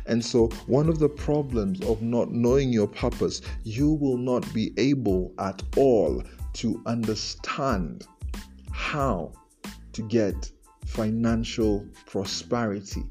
And 0.07 0.25
so, 0.25 0.49
one 0.67 0.89
of 0.89 0.99
the 0.99 1.09
problems 1.09 1.81
of 1.83 2.01
not 2.03 2.31
knowing 2.31 2.73
your 2.73 2.87
purpose, 2.87 3.43
you 3.65 3.93
will 3.93 4.17
not 4.17 4.53
be 4.55 4.73
able 4.77 5.33
at 5.39 5.63
all 5.77 6.23
to 6.55 6.83
understand 6.87 8.07
how 8.71 9.33
to 9.93 10.03
get 10.03 10.51
financial 10.85 11.87
prosperity. 12.07 13.03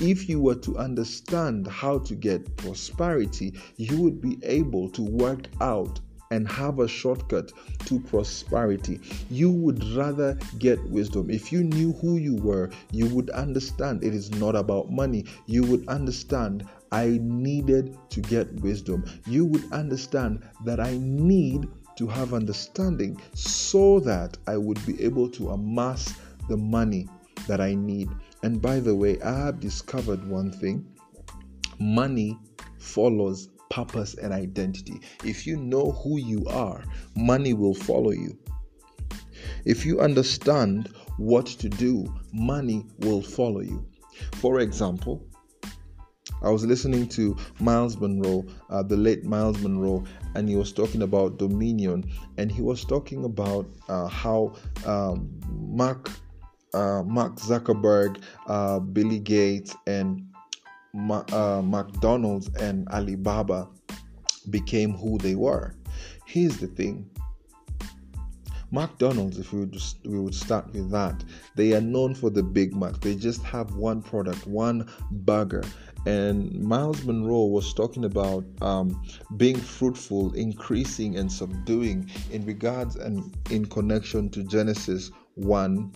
If 0.00 0.28
you 0.28 0.40
were 0.40 0.56
to 0.56 0.76
understand 0.78 1.66
how 1.66 1.98
to 2.00 2.14
get 2.14 2.56
prosperity, 2.56 3.54
you 3.76 4.00
would 4.00 4.20
be 4.20 4.38
able 4.42 4.88
to 4.90 5.02
work 5.02 5.46
out 5.60 6.00
and 6.30 6.48
have 6.48 6.78
a 6.78 6.88
shortcut 6.88 7.52
to 7.86 8.00
prosperity. 8.00 9.00
You 9.30 9.50
would 9.50 9.84
rather 9.94 10.38
get 10.58 10.82
wisdom. 10.88 11.30
If 11.30 11.52
you 11.52 11.64
knew 11.64 11.92
who 11.94 12.16
you 12.16 12.36
were, 12.36 12.70
you 12.92 13.06
would 13.06 13.30
understand 13.30 14.04
it 14.04 14.14
is 14.14 14.30
not 14.32 14.54
about 14.56 14.90
money. 14.90 15.24
You 15.46 15.64
would 15.64 15.88
understand 15.88 16.66
I 16.90 17.18
needed 17.20 17.96
to 18.10 18.20
get 18.20 18.52
wisdom. 18.60 19.04
You 19.26 19.44
would 19.46 19.72
understand 19.72 20.42
that 20.64 20.80
I 20.80 20.98
need 20.98 21.68
to 21.96 22.06
have 22.06 22.32
understanding 22.32 23.20
so 23.34 24.00
that 24.00 24.36
I 24.46 24.56
would 24.56 24.84
be 24.86 25.02
able 25.02 25.28
to 25.30 25.50
amass 25.50 26.14
the 26.48 26.56
money 26.56 27.08
that 27.46 27.60
I 27.60 27.74
need. 27.74 28.08
And 28.42 28.62
by 28.62 28.80
the 28.80 28.94
way, 28.94 29.20
I 29.20 29.46
have 29.46 29.60
discovered 29.60 30.26
one 30.28 30.50
thing 30.52 30.86
money 31.80 32.38
follows 32.78 33.48
purpose 33.70 34.14
and 34.14 34.32
identity. 34.32 35.00
If 35.24 35.46
you 35.46 35.56
know 35.56 35.92
who 35.92 36.18
you 36.18 36.44
are, 36.46 36.82
money 37.16 37.54
will 37.54 37.74
follow 37.74 38.10
you. 38.10 38.38
If 39.64 39.84
you 39.84 40.00
understand 40.00 40.88
what 41.16 41.46
to 41.46 41.68
do, 41.68 42.06
money 42.32 42.86
will 42.98 43.22
follow 43.22 43.60
you. 43.60 43.86
For 44.36 44.60
example, 44.60 45.24
I 46.42 46.50
was 46.50 46.64
listening 46.64 47.08
to 47.08 47.36
Myles 47.58 47.96
Munroe, 47.98 48.46
uh, 48.70 48.82
the 48.82 48.96
late 48.96 49.24
Myles 49.24 49.60
Munroe, 49.60 50.04
and 50.34 50.48
he 50.48 50.56
was 50.56 50.72
talking 50.72 51.02
about 51.02 51.38
dominion, 51.38 52.10
and 52.36 52.50
he 52.50 52.62
was 52.62 52.84
talking 52.84 53.24
about 53.24 53.66
uh, 53.88 54.06
how 54.06 54.54
um, 54.86 55.30
Mark 55.50 56.10
uh, 56.74 57.02
Mark 57.02 57.36
Zuckerberg, 57.36 58.22
uh, 58.46 58.78
Billy 58.78 59.18
Gates, 59.18 59.74
and 59.86 60.27
Ma- 60.92 61.24
uh, 61.32 61.62
McDonald's 61.62 62.48
and 62.60 62.88
Alibaba 62.88 63.68
became 64.50 64.92
who 64.94 65.18
they 65.18 65.34
were. 65.34 65.74
Here's 66.26 66.58
the 66.58 66.66
thing. 66.66 67.08
McDonald's, 68.70 69.38
if 69.38 69.52
we 69.52 69.60
would 69.60 69.72
just, 69.72 69.98
we 70.04 70.18
would 70.18 70.34
start 70.34 70.70
with 70.72 70.90
that, 70.90 71.24
they 71.54 71.72
are 71.72 71.80
known 71.80 72.14
for 72.14 72.28
the 72.28 72.42
Big 72.42 72.76
Mac. 72.76 73.00
They 73.00 73.14
just 73.14 73.42
have 73.42 73.74
one 73.74 74.02
product, 74.02 74.46
one 74.46 74.90
burger. 75.10 75.64
And 76.06 76.52
Myles 76.62 77.04
Munroe 77.04 77.46
was 77.46 77.72
talking 77.72 78.04
about 78.04 78.44
um, 78.60 79.02
being 79.36 79.56
fruitful, 79.56 80.32
increasing, 80.34 81.16
and 81.16 81.32
subduing 81.32 82.10
in 82.30 82.44
regards 82.44 82.96
and 82.96 83.34
in 83.50 83.64
connection 83.66 84.28
to 84.30 84.44
Genesis 84.44 85.10
1 85.34 85.92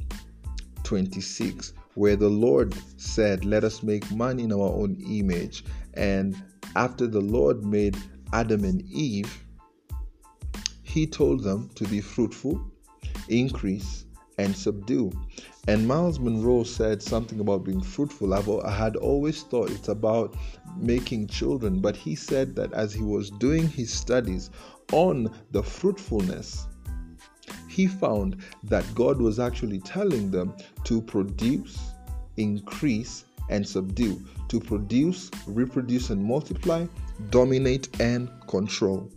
26 0.82 1.74
where 1.94 2.16
the 2.16 2.28
Lord 2.28 2.74
said, 2.96 3.44
Let 3.44 3.64
us 3.64 3.82
make 3.82 4.10
man 4.12 4.38
in 4.40 4.52
our 4.52 4.58
own 4.58 4.96
image. 5.06 5.64
And 5.94 6.40
after 6.76 7.06
the 7.06 7.20
Lord 7.20 7.64
made 7.64 7.96
Adam 8.32 8.64
and 8.64 8.82
Eve, 8.82 9.44
he 10.82 11.06
told 11.06 11.42
them 11.42 11.70
to 11.74 11.84
be 11.84 12.00
fruitful, 12.00 12.60
increase, 13.28 14.04
and 14.38 14.56
subdue. 14.56 15.12
And 15.68 15.86
Myles 15.86 16.18
Munroe 16.18 16.64
said 16.64 17.02
something 17.02 17.40
about 17.40 17.64
being 17.64 17.80
fruitful. 17.80 18.34
I've, 18.34 18.48
I 18.48 18.70
had 18.70 18.96
always 18.96 19.42
thought 19.42 19.70
it's 19.70 19.88
about 19.88 20.36
making 20.76 21.28
children, 21.28 21.80
but 21.80 21.96
he 21.96 22.14
said 22.14 22.56
that 22.56 22.72
as 22.72 22.92
he 22.92 23.02
was 23.02 23.30
doing 23.30 23.68
his 23.68 23.92
studies 23.92 24.50
on 24.92 25.32
the 25.52 25.62
fruitfulness 25.62 26.66
he 27.72 27.86
found 27.86 28.36
that 28.64 28.84
God 28.94 29.20
was 29.20 29.40
actually 29.40 29.78
telling 29.80 30.30
them 30.30 30.54
to 30.84 31.00
produce, 31.00 31.78
increase, 32.36 33.24
and 33.48 33.66
subdue, 33.66 34.22
to 34.48 34.60
produce, 34.60 35.30
reproduce, 35.46 36.10
and 36.10 36.22
multiply, 36.22 36.86
dominate, 37.30 37.88
and 37.98 38.30
control. 38.46 39.10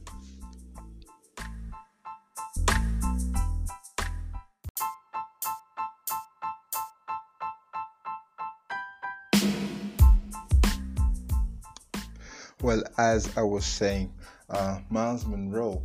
Well, 12.61 12.83
as 12.97 13.37
I 13.37 13.43
was 13.43 13.65
saying, 13.65 14.11
uh, 14.49 14.79
Myles 14.89 15.25
Munroe 15.25 15.83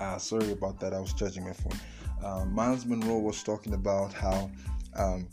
uh, 0.00 0.18
sorry 0.18 0.52
about 0.52 0.80
that. 0.80 0.92
I 0.92 1.00
was 1.00 1.12
charging 1.12 1.44
my 1.44 1.52
phone. 1.52 1.78
Uh, 2.24 2.44
Myles 2.46 2.84
Munroe 2.84 3.18
was 3.18 3.42
talking 3.42 3.74
about 3.74 4.12
how, 4.12 4.50
um, 4.96 5.28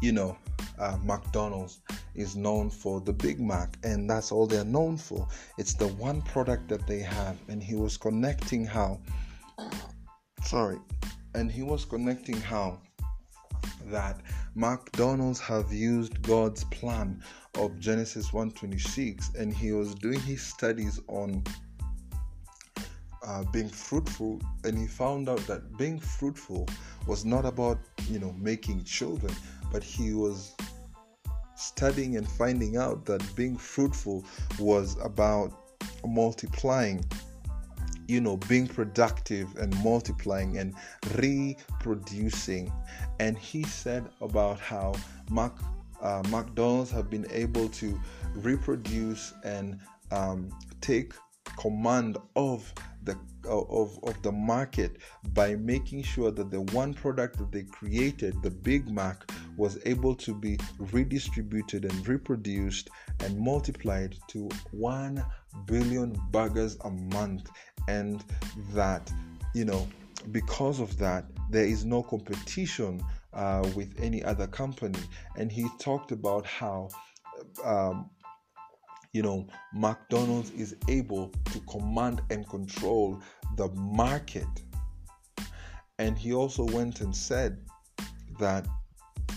you 0.00 0.12
know, 0.12 0.36
uh, 0.78 0.96
McDonald's 1.02 1.80
is 2.14 2.36
known 2.36 2.70
for 2.70 3.00
the 3.00 3.12
Big 3.12 3.40
Mac, 3.40 3.76
and 3.82 4.08
that's 4.08 4.32
all 4.32 4.46
they're 4.46 4.64
known 4.64 4.96
for. 4.96 5.26
It's 5.58 5.74
the 5.74 5.88
one 5.88 6.22
product 6.22 6.68
that 6.68 6.86
they 6.86 7.00
have, 7.00 7.36
and 7.48 7.62
he 7.62 7.74
was 7.74 7.96
connecting 7.96 8.64
how, 8.64 9.00
sorry, 10.42 10.78
and 11.34 11.50
he 11.50 11.62
was 11.62 11.84
connecting 11.84 12.40
how 12.40 12.80
that 13.86 14.20
McDonald's 14.54 15.40
have 15.40 15.72
used 15.72 16.20
God's 16.22 16.64
plan 16.64 17.22
of 17.54 17.78
Genesis 17.78 18.32
1:26, 18.32 19.34
and 19.34 19.52
he 19.52 19.72
was 19.72 19.94
doing 19.94 20.20
his 20.20 20.42
studies 20.42 21.00
on 21.08 21.44
uh, 23.26 23.42
being 23.52 23.68
fruitful 23.68 24.40
and 24.64 24.78
he 24.78 24.86
found 24.86 25.28
out 25.28 25.44
that 25.46 25.76
being 25.76 25.98
fruitful 25.98 26.68
was 27.06 27.24
not 27.24 27.44
about 27.44 27.78
you 28.08 28.18
know 28.18 28.32
making 28.38 28.82
children 28.84 29.34
but 29.72 29.82
he 29.82 30.12
was 30.12 30.54
studying 31.56 32.16
and 32.16 32.28
finding 32.28 32.76
out 32.76 33.04
that 33.04 33.22
being 33.34 33.56
fruitful 33.56 34.24
was 34.58 34.96
about 35.02 35.52
multiplying 36.04 37.04
you 38.08 38.20
know 38.20 38.36
being 38.48 38.66
productive 38.66 39.56
and 39.56 39.74
multiplying 39.82 40.58
and 40.58 40.74
reproducing. 41.14 42.72
And 43.20 43.36
he 43.36 43.62
said 43.64 44.08
about 44.20 44.60
how 44.60 44.94
Mac, 45.30 45.52
uh, 46.00 46.22
mcdonald's 46.30 46.90
have 46.90 47.10
been 47.10 47.26
able 47.30 47.68
to 47.70 48.00
reproduce 48.34 49.32
and 49.44 49.78
um, 50.10 50.50
take 50.80 51.14
command 51.58 52.18
of 52.36 52.72
the 53.06 53.16
of, 53.48 53.98
of 54.02 54.20
the 54.22 54.32
market 54.32 54.96
by 55.32 55.54
making 55.54 56.02
sure 56.02 56.30
that 56.30 56.50
the 56.50 56.60
one 56.60 56.92
product 56.92 57.38
that 57.38 57.52
they 57.52 57.62
created, 57.62 58.42
the 58.42 58.50
Big 58.50 58.88
Mac, 58.90 59.30
was 59.56 59.78
able 59.86 60.14
to 60.16 60.34
be 60.34 60.58
redistributed 60.92 61.84
and 61.84 62.08
reproduced 62.08 62.90
and 63.20 63.38
multiplied 63.38 64.16
to 64.28 64.48
1 64.72 65.24
billion 65.66 66.20
burgers 66.30 66.76
a 66.84 66.90
month. 66.90 67.50
And 67.88 68.22
that, 68.72 69.12
you 69.54 69.64
know, 69.64 69.86
because 70.32 70.80
of 70.80 70.98
that, 70.98 71.24
there 71.50 71.64
is 71.64 71.84
no 71.84 72.02
competition 72.02 73.02
uh, 73.32 73.68
with 73.74 73.94
any 74.00 74.24
other 74.24 74.46
company. 74.46 74.98
And 75.36 75.50
he 75.52 75.68
talked 75.78 76.10
about 76.12 76.46
how, 76.46 76.88
um, 77.64 78.10
you 79.12 79.22
know, 79.22 79.46
McDonald's 79.72 80.50
is 80.50 80.76
able 80.88 81.28
to 81.52 81.60
command 81.60 82.22
and 82.30 82.48
control 82.48 83.20
the 83.56 83.68
market. 83.68 84.48
And 85.98 86.16
he 86.18 86.32
also 86.34 86.64
went 86.64 87.00
and 87.00 87.14
said 87.14 87.58
that 88.38 88.66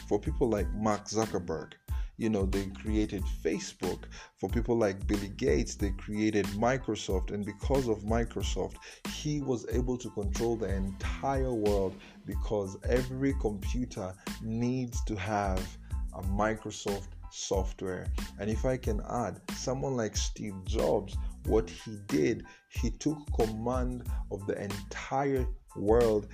for 0.08 0.20
people 0.20 0.50
like 0.50 0.72
Mark 0.74 1.06
Zuckerberg, 1.06 1.74
you 2.20 2.30
know, 2.30 2.46
they 2.46 2.66
created 2.66 3.24
Facebook. 3.44 4.04
For 4.40 4.50
people 4.50 4.78
like 4.78 5.08
Billy 5.08 5.30
Gates, 5.30 5.76
they 5.76 5.92
created 5.92 6.46
Microsoft. 6.48 7.32
And 7.32 7.46
because 7.46 7.88
of 7.88 8.00
Microsoft, 8.00 8.76
he 9.14 9.40
was 9.40 9.66
able 9.72 9.98
to 9.98 10.10
control 10.10 10.58
the 10.58 10.68
entire 10.68 11.54
world 11.54 11.96
because 12.26 12.78
every 12.84 13.34
computer 13.40 14.14
needs 14.44 15.02
to 15.06 15.16
have 15.16 15.66
a 16.14 16.22
Microsoft 16.24 17.08
software. 17.32 18.08
And 18.40 18.50
if 18.50 18.66
I 18.66 18.78
can 18.78 19.02
add, 19.10 19.40
someone 19.56 19.96
like 19.96 20.16
Steve 20.16 20.56
Jobs, 20.66 21.18
what 21.46 21.70
he 21.70 21.98
did, 22.08 22.46
he 22.70 22.92
took 22.92 23.18
command 23.34 24.04
of 24.32 24.46
the 24.48 24.62
entire 24.62 25.46
world 25.76 26.28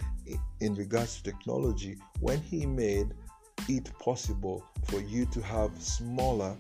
in 0.60 0.75
regards 0.75 1.17
to 1.17 1.23
technology 1.23 1.97
when 2.19 2.41
he 2.41 2.65
made 2.65 3.13
it 3.67 3.91
possible 3.99 4.63
for 4.86 5.01
you 5.01 5.25
to 5.27 5.41
have 5.41 5.71
smaller 5.81 6.55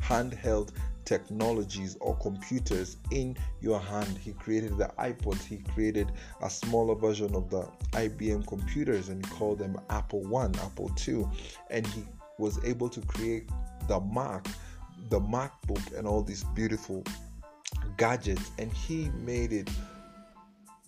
handheld 0.00 0.70
technologies 1.04 1.96
or 2.00 2.16
computers 2.16 2.98
in 3.10 3.36
your 3.60 3.78
hand. 3.78 4.18
He 4.18 4.32
created 4.32 4.76
the 4.76 4.90
iPod, 4.98 5.42
he 5.42 5.58
created 5.58 6.12
a 6.42 6.50
smaller 6.50 6.94
version 6.94 7.34
of 7.34 7.48
the 7.48 7.62
IBM 7.92 8.46
computers 8.46 9.08
and 9.08 9.24
he 9.24 9.32
called 9.32 9.60
them 9.60 9.78
Apple 9.88 10.22
1, 10.22 10.56
Apple 10.56 10.90
2, 10.96 11.30
and 11.70 11.86
he 11.86 12.02
was 12.38 12.62
able 12.64 12.88
to 12.88 13.00
create 13.02 13.48
the 13.88 14.00
Mac, 14.00 14.46
the 15.08 15.20
MacBook, 15.20 15.96
and 15.96 16.06
all 16.06 16.22
these 16.22 16.44
beautiful 16.54 17.04
gadgets, 17.96 18.50
and 18.58 18.72
he 18.72 19.10
made 19.24 19.52
it 19.52 19.70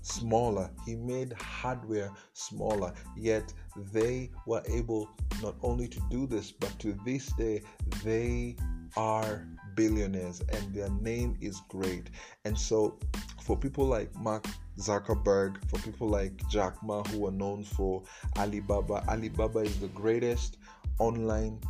smaller. 0.02 0.70
He 0.84 0.96
made 0.96 1.32
hardware 1.34 2.10
smaller, 2.32 2.92
yet 3.16 3.52
they 3.92 4.30
were 4.46 4.62
able 4.68 5.10
not 5.42 5.54
only 5.62 5.88
to 5.88 6.00
do 6.10 6.26
this, 6.26 6.50
but 6.50 6.76
to 6.80 6.98
this 7.04 7.26
day, 7.32 7.62
they 8.04 8.56
are 8.96 9.46
billionaires 9.74 10.42
and 10.52 10.74
their 10.74 10.90
name 10.90 11.36
is 11.40 11.60
great. 11.68 12.10
And 12.44 12.58
so, 12.58 12.98
for 13.42 13.56
people 13.56 13.84
like 13.86 14.14
Mark 14.16 14.46
Zuckerberg, 14.78 15.56
for 15.70 15.78
people 15.78 16.08
like 16.08 16.32
Jack 16.48 16.82
Ma, 16.82 17.02
who 17.04 17.26
are 17.26 17.32
known 17.32 17.64
for 17.64 18.02
Alibaba, 18.36 19.04
Alibaba 19.08 19.60
is 19.60 19.78
the 19.80 19.88
greatest 19.88 20.57
online 20.98 21.60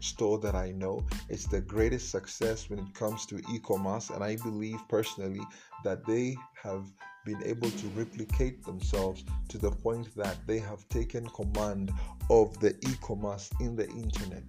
store 0.00 0.38
that 0.38 0.54
I 0.54 0.72
know. 0.72 1.04
It's 1.28 1.46
the 1.46 1.60
greatest 1.60 2.10
success 2.10 2.68
when 2.68 2.78
it 2.78 2.94
comes 2.94 3.26
to 3.26 3.38
e 3.52 3.58
commerce, 3.58 4.10
and 4.10 4.22
I 4.22 4.36
believe 4.36 4.80
personally 4.88 5.42
that 5.84 6.04
they 6.06 6.36
have 6.62 6.84
been 7.24 7.42
able 7.44 7.70
to 7.70 7.86
replicate 7.88 8.64
themselves 8.64 9.24
to 9.48 9.58
the 9.58 9.70
point 9.70 10.14
that 10.16 10.36
they 10.46 10.58
have 10.58 10.88
taken 10.88 11.26
command 11.28 11.92
of 12.30 12.58
the 12.60 12.74
e-commerce 12.88 13.50
in 13.60 13.76
the 13.76 13.88
internet. 13.90 14.42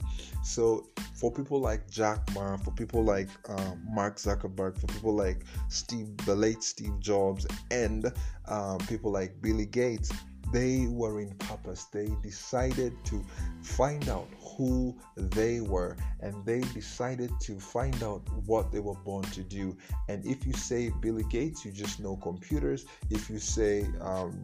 So 0.43 0.87
for 1.15 1.31
people 1.31 1.59
like 1.59 1.89
Jack 1.89 2.19
Ma, 2.33 2.57
for 2.57 2.71
people 2.71 3.03
like 3.03 3.29
uh, 3.47 3.73
Mark 3.91 4.17
Zuckerberg, 4.17 4.79
for 4.79 4.87
people 4.87 5.13
like 5.13 5.45
Steve, 5.69 6.15
the 6.25 6.35
late 6.35 6.63
Steve 6.63 6.99
Jobs, 6.99 7.45
and 7.71 8.11
uh, 8.47 8.77
people 8.87 9.11
like 9.11 9.39
Billy 9.41 9.65
Gates, 9.65 10.11
they 10.51 10.88
were 10.88 11.19
in 11.21 11.32
purpose. 11.36 11.86
They 11.86 12.10
decided 12.21 12.93
to 13.06 13.23
find 13.62 14.08
out 14.10 14.27
who 14.39 14.95
they 15.15 15.62
were 15.62 15.97
and 16.21 16.45
they 16.45 16.62
decided 16.73 17.32
to 17.41 17.60
find 17.60 18.01
out 18.03 18.21
what 18.45 18.71
they 18.71 18.79
were 18.79 18.95
born 18.95 19.23
to 19.25 19.41
do. 19.41 19.77
And 20.10 20.25
if 20.25 20.45
you 20.45 20.53
say 20.53 20.91
Billy 21.01 21.25
Gates, 21.29 21.65
you 21.65 21.71
just 21.71 21.99
know 21.99 22.15
computers. 22.17 22.86
If 23.10 23.29
you 23.29 23.39
say 23.39 23.88
um, 24.01 24.41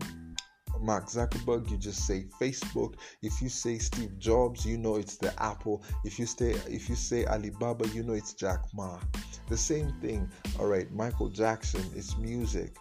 Mark 0.79 1.07
Zuckerberg, 1.07 1.69
you 1.69 1.77
just 1.77 2.05
say 2.07 2.25
Facebook. 2.39 2.95
If 3.21 3.41
you 3.41 3.49
say 3.49 3.77
Steve 3.77 4.17
Jobs, 4.19 4.65
you 4.65 4.77
know 4.77 4.95
it's 4.95 5.17
the 5.17 5.33
Apple. 5.41 5.83
If 6.05 6.19
you 6.19 6.25
say 6.25 6.51
if 6.67 6.89
you 6.89 6.95
say 6.95 7.25
Alibaba, 7.25 7.87
you 7.89 8.03
know 8.03 8.13
it's 8.13 8.33
Jack 8.33 8.61
Ma. 8.73 8.99
The 9.49 9.57
same 9.57 9.93
thing. 9.99 10.29
All 10.59 10.67
right, 10.67 10.91
Michael 10.91 11.29
Jackson, 11.29 11.83
it's 11.95 12.17
music. 12.17 12.75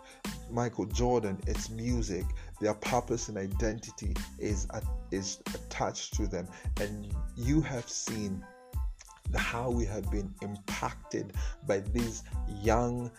Michael 0.50 0.87
Jordan, 0.87 1.38
it's 1.46 1.70
music. 1.70 2.24
Their 2.61 2.75
purpose 2.75 3.29
and 3.29 3.38
identity 3.38 4.14
is 4.38 4.66
is 5.11 5.40
attached 5.55 6.14
to 6.14 6.27
them, 6.27 6.49
and 6.81 7.12
you 7.37 7.61
have 7.61 7.88
seen 7.88 8.44
how 9.37 9.71
we 9.71 9.85
have 9.85 10.11
been 10.11 10.35
impacted 10.42 11.35
by 11.66 11.81
these 11.81 12.23
young 12.62 13.11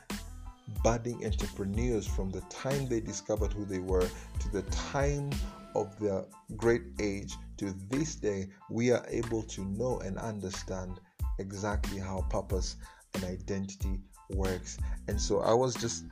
budding 0.84 1.26
entrepreneurs 1.26 2.06
from 2.06 2.30
the 2.30 2.42
time 2.42 2.88
they 2.88 3.00
discovered 3.00 3.54
who 3.54 3.66
they 3.66 3.80
were 3.80 4.08
to 4.40 4.50
the 4.52 4.62
time 4.64 5.30
of 5.76 5.98
their 6.00 6.26
great 6.58 6.84
age 7.00 7.36
to 7.58 7.74
this 7.90 8.16
day, 8.16 8.48
we 8.70 8.92
are 8.92 9.06
able 9.10 9.44
to 9.44 9.62
know 9.66 10.00
and 10.00 10.18
understand 10.18 11.00
exactly 11.40 12.00
how 12.00 12.22
purpose 12.30 12.78
and 13.14 13.24
identity 13.24 14.00
works. 14.30 14.78
And 15.08 15.20
so 15.20 15.40
I 15.40 15.54
was 15.54 15.76
just 15.76 16.06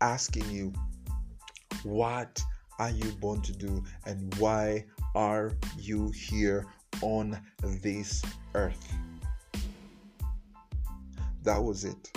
asking 0.00 0.50
you, 0.50 0.72
what 1.82 2.42
are 2.78 2.90
you 2.90 3.10
born 3.12 3.40
to 3.42 3.52
do 3.52 3.82
and 4.06 4.34
why 4.36 4.84
are 5.14 5.52
you 5.78 6.10
here 6.10 6.66
on 7.02 7.38
this 7.62 8.22
earth? 8.54 8.92
That 11.42 11.62
was 11.62 11.84
it. 11.84 12.10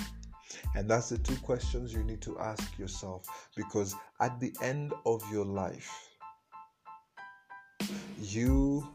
And 0.76 0.90
that's 0.90 1.10
the 1.10 1.18
two 1.18 1.36
questions 1.38 1.94
you 1.94 2.04
need 2.04 2.22
to 2.22 2.38
ask 2.40 2.78
yourself 2.78 3.50
because 3.56 3.96
at 4.22 4.40
the 4.40 4.54
end 4.62 4.94
of 5.06 5.24
your 5.32 5.46
life, 5.46 5.92
you 8.22 8.88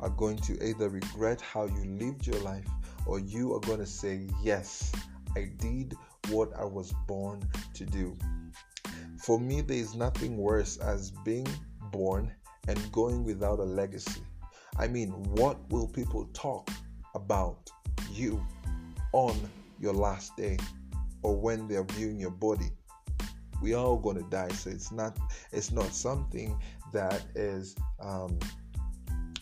are 0.00 0.10
going 0.10 0.36
to 0.38 0.62
either 0.64 0.88
regret 0.88 1.40
how 1.40 1.66
you 1.66 1.84
lived 1.84 2.26
your 2.26 2.40
life 2.40 2.66
or 3.06 3.18
you 3.18 3.54
are 3.54 3.60
going 3.60 3.78
to 3.80 3.86
say, 3.86 4.26
Yes, 4.42 4.92
I 5.36 5.50
did 5.58 5.94
what 6.30 6.52
I 6.58 6.64
was 6.64 6.92
born 7.06 7.42
to 7.74 7.84
do. 7.84 8.16
For 9.18 9.38
me, 9.38 9.60
there 9.60 9.76
is 9.76 9.94
nothing 9.94 10.36
worse 10.36 10.76
as 10.78 11.10
being 11.10 11.48
born 11.90 12.32
and 12.68 12.92
going 12.92 13.24
without 13.24 13.58
a 13.58 13.64
legacy. 13.64 14.22
I 14.78 14.86
mean, 14.86 15.10
what 15.32 15.58
will 15.70 15.88
people 15.88 16.28
talk 16.32 16.70
about 17.14 17.70
you 18.12 18.44
on 19.12 19.36
your 19.80 19.92
last 19.92 20.36
day 20.36 20.56
or 21.22 21.36
when 21.36 21.66
they're 21.66 21.84
viewing 21.84 22.20
your 22.20 22.30
body? 22.30 22.70
We 23.60 23.74
are 23.74 23.84
all 23.84 23.98
gonna 23.98 24.22
die, 24.22 24.50
so 24.50 24.70
it's 24.70 24.92
not 24.92 25.18
it's 25.52 25.72
not 25.72 25.92
something 25.92 26.56
that 26.92 27.24
is 27.34 27.74
um, 28.00 28.38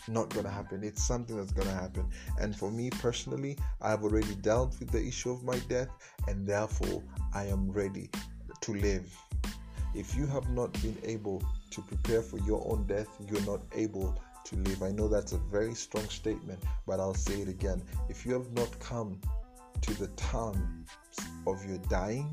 not 0.07 0.29
gonna 0.33 0.49
happen. 0.49 0.83
It's 0.83 1.05
something 1.05 1.37
that's 1.37 1.51
gonna 1.51 1.69
happen. 1.69 2.09
And 2.39 2.55
for 2.55 2.71
me 2.71 2.89
personally, 2.89 3.57
I've 3.79 4.03
already 4.03 4.33
dealt 4.35 4.79
with 4.79 4.89
the 4.89 5.05
issue 5.05 5.31
of 5.31 5.43
my 5.43 5.59
death, 5.69 5.89
and 6.27 6.47
therefore 6.47 7.03
I 7.33 7.45
am 7.45 7.69
ready 7.71 8.09
to 8.61 8.73
live. 8.73 9.15
If 9.97 10.15
you 10.15 10.27
have 10.27 10.47
not 10.51 10.71
been 10.83 10.95
able 11.03 11.41
to 11.71 11.81
prepare 11.81 12.21
for 12.21 12.37
your 12.41 12.63
own 12.71 12.85
death, 12.85 13.07
you're 13.27 13.41
not 13.47 13.61
able 13.73 14.15
to 14.43 14.55
live. 14.57 14.83
I 14.83 14.91
know 14.91 15.07
that's 15.07 15.31
a 15.31 15.39
very 15.39 15.73
strong 15.73 16.07
statement, 16.07 16.59
but 16.85 16.99
I'll 16.99 17.15
say 17.15 17.41
it 17.41 17.49
again. 17.49 17.81
If 18.07 18.23
you 18.23 18.33
have 18.33 18.51
not 18.53 18.79
come 18.79 19.19
to 19.81 19.93
the 19.95 20.07
terms 20.09 20.87
of 21.47 21.65
your 21.65 21.79
dying, 21.89 22.29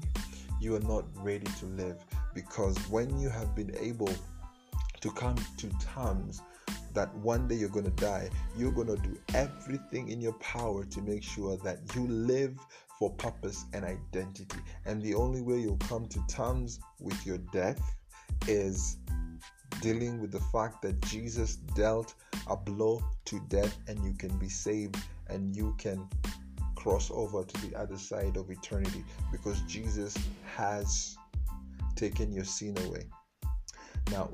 you 0.61 0.77
are 0.77 0.81
not 0.81 1.07
ready 1.24 1.46
to 1.61 1.64
live 1.64 2.05
because 2.35 2.77
when 2.90 3.18
you 3.18 3.31
have 3.31 3.55
been 3.55 3.74
able 3.81 4.12
to 5.00 5.11
come 5.12 5.37
to 5.57 5.70
terms 5.81 6.42
that 6.92 7.14
one 7.16 7.48
day 7.48 7.55
you're 7.55 7.70
going 7.70 7.87
to 7.87 8.03
die, 8.03 8.29
you're 8.59 8.72
going 8.72 8.88
to 8.88 8.96
do 8.96 9.18
everything 9.33 10.11
in 10.11 10.20
your 10.20 10.35
power 10.35 10.85
to 10.85 11.00
make 11.00 11.22
sure 11.22 11.57
that 11.64 11.79
you 11.94 12.07
live 12.09 12.59
for 12.99 13.11
purpose 13.15 13.65
and 13.73 13.85
identity. 13.85 14.59
And 14.85 15.03
the 15.03 15.15
only 15.15 15.43
way 15.43 15.59
you'll 15.59 15.77
come 15.79 16.07
to 16.07 16.21
terms 16.29 16.81
with 17.01 17.27
your 17.27 17.39
death 17.53 17.81
is 18.47 18.99
dealing 19.81 20.21
with 20.21 20.33
the 20.33 20.41
fact 20.41 20.83
that 20.83 21.01
Jesus 21.03 21.57
dealt 21.75 22.15
a 22.47 22.57
blow 22.57 23.03
to 23.27 23.41
death 23.49 23.77
and 23.89 24.03
you 24.05 24.15
can 24.15 24.37
be 24.39 24.49
saved 24.49 24.97
and 25.29 25.55
you 25.55 25.75
can 25.79 26.09
cross 26.77 27.11
over 27.13 27.45
to 27.45 27.67
the 27.67 27.77
other 27.77 27.97
side 27.97 28.37
of 28.37 28.51
eternity 28.51 29.05
because 29.33 29.61
Jesus 29.63 30.17
has 30.57 31.17
taken 31.97 32.33
your 32.33 32.45
sin 32.45 32.77
away. 32.87 33.05
Now, 34.11 34.31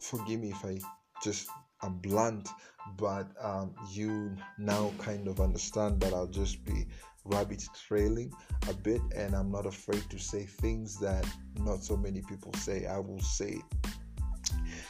forgive 0.00 0.40
me 0.40 0.50
if 0.50 0.64
I 0.64 0.78
just 1.22 1.48
am 1.82 1.98
blunt, 1.98 2.48
but 2.96 3.26
um, 3.40 3.74
you 3.90 4.36
now 4.58 4.92
kind 4.98 5.28
of 5.28 5.40
understand 5.40 6.00
that 6.00 6.12
I'll 6.12 6.26
just 6.26 6.64
be 6.64 6.86
rabbit 7.24 7.64
trailing 7.86 8.32
a 8.68 8.74
bit 8.74 9.00
and 9.14 9.34
I'm 9.34 9.50
not 9.50 9.66
afraid 9.66 10.08
to 10.10 10.18
say 10.18 10.44
things 10.44 10.98
that 11.00 11.26
not 11.58 11.82
so 11.82 11.96
many 11.96 12.22
people 12.22 12.52
say. 12.54 12.86
I 12.86 12.98
will 12.98 13.20
say 13.20 13.60
it. 13.60 13.92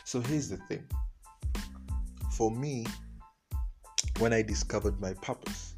So 0.05 0.21
here's 0.21 0.49
the 0.49 0.59
thing 0.69 0.85
For 2.33 2.51
me, 2.51 2.87
when 4.19 4.33
I 4.33 4.43
discovered 4.43 5.01
my 5.01 5.15
purpose, 5.15 5.75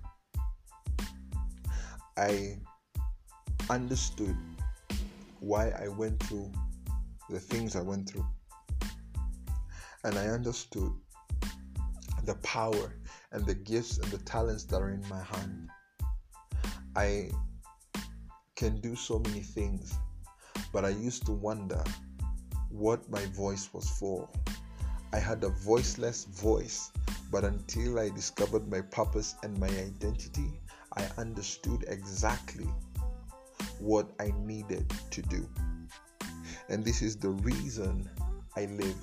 I 2.16 2.59
understood 3.70 4.37
why 5.40 5.70
I 5.70 5.88
went 5.88 6.20
through 6.24 6.50
the 7.31 7.38
things 7.38 7.76
I 7.76 7.83
went 7.83 8.09
through. 8.11 8.26
And 10.04 10.18
I 10.18 10.26
understood 10.26 10.92
the 12.28 12.34
power 12.36 12.92
and 13.32 13.46
the 13.46 13.54
gifts 13.54 13.96
and 13.96 14.12
the 14.12 14.18
talents 14.18 14.64
that 14.64 14.82
are 14.82 14.90
in 14.90 15.02
my 15.08 15.22
hand. 15.22 15.70
I 16.94 17.30
can 18.54 18.82
do 18.82 18.94
so 18.94 19.18
many 19.20 19.40
things, 19.40 19.94
but 20.70 20.84
I 20.84 20.90
used 20.90 21.24
to 21.24 21.32
wonder 21.32 21.82
what 22.68 23.08
my 23.08 23.24
voice 23.32 23.70
was 23.72 23.88
for. 23.88 24.28
I 25.14 25.18
had 25.18 25.42
a 25.42 25.48
voiceless 25.48 26.24
voice, 26.24 26.92
but 27.32 27.44
until 27.44 27.98
I 27.98 28.10
discovered 28.10 28.70
my 28.70 28.82
purpose 28.82 29.34
and 29.42 29.58
my 29.58 29.68
identity, 29.68 30.60
I 30.98 31.08
understood 31.16 31.86
exactly 31.88 32.68
what 33.78 34.06
I 34.20 34.34
needed 34.36 34.92
to 35.12 35.22
do. 35.22 35.48
And 36.68 36.84
this 36.84 37.00
is 37.00 37.16
the 37.16 37.30
reason 37.30 38.06
I 38.54 38.66
live. 38.66 39.02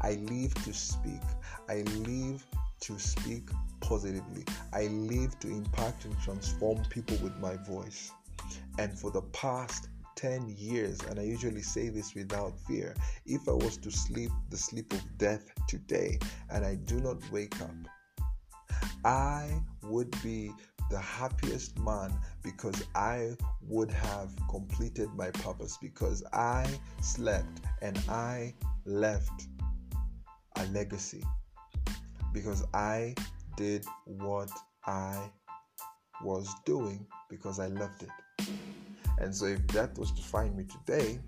I 0.00 0.14
live 0.14 0.54
to 0.64 0.72
speak. 0.72 1.20
I 1.68 1.82
live 1.82 2.46
to 2.82 2.98
speak 2.98 3.48
positively. 3.80 4.44
I 4.72 4.86
live 4.86 5.38
to 5.40 5.48
impact 5.48 6.04
and 6.04 6.18
transform 6.20 6.84
people 6.90 7.16
with 7.22 7.36
my 7.38 7.56
voice. 7.56 8.12
And 8.78 8.98
for 8.98 9.10
the 9.10 9.22
past 9.32 9.88
10 10.16 10.54
years, 10.58 11.00
and 11.08 11.18
I 11.18 11.22
usually 11.22 11.62
say 11.62 11.88
this 11.88 12.14
without 12.14 12.58
fear, 12.60 12.94
if 13.26 13.48
I 13.48 13.52
was 13.52 13.76
to 13.78 13.90
sleep 13.90 14.30
the 14.50 14.56
sleep 14.56 14.92
of 14.92 15.18
death 15.18 15.50
today 15.68 16.18
and 16.50 16.64
I 16.64 16.74
do 16.74 17.00
not 17.00 17.18
wake 17.30 17.60
up, 17.60 17.70
I 19.04 19.50
would 19.82 20.14
be 20.22 20.52
the 20.90 20.98
happiest 20.98 21.78
man 21.78 22.12
because 22.42 22.84
I 22.94 23.36
would 23.66 23.90
have 23.90 24.30
completed 24.50 25.08
my 25.16 25.30
purpose, 25.30 25.78
because 25.80 26.22
I 26.32 26.66
slept 27.00 27.60
and 27.80 27.98
I 28.08 28.54
left 28.84 29.46
a 30.56 30.66
legacy, 30.66 31.24
because 32.32 32.64
I 32.74 33.14
did 33.56 33.84
what 34.04 34.50
I 34.86 35.30
was 36.22 36.48
doing 36.64 37.06
because 37.28 37.58
I 37.58 37.66
loved 37.66 38.02
it. 38.02 38.46
And 39.18 39.34
so, 39.34 39.46
if 39.46 39.66
that 39.68 39.96
was 39.98 40.10
to 40.12 40.22
find 40.22 40.56
me 40.56 40.64
today, 40.64 41.20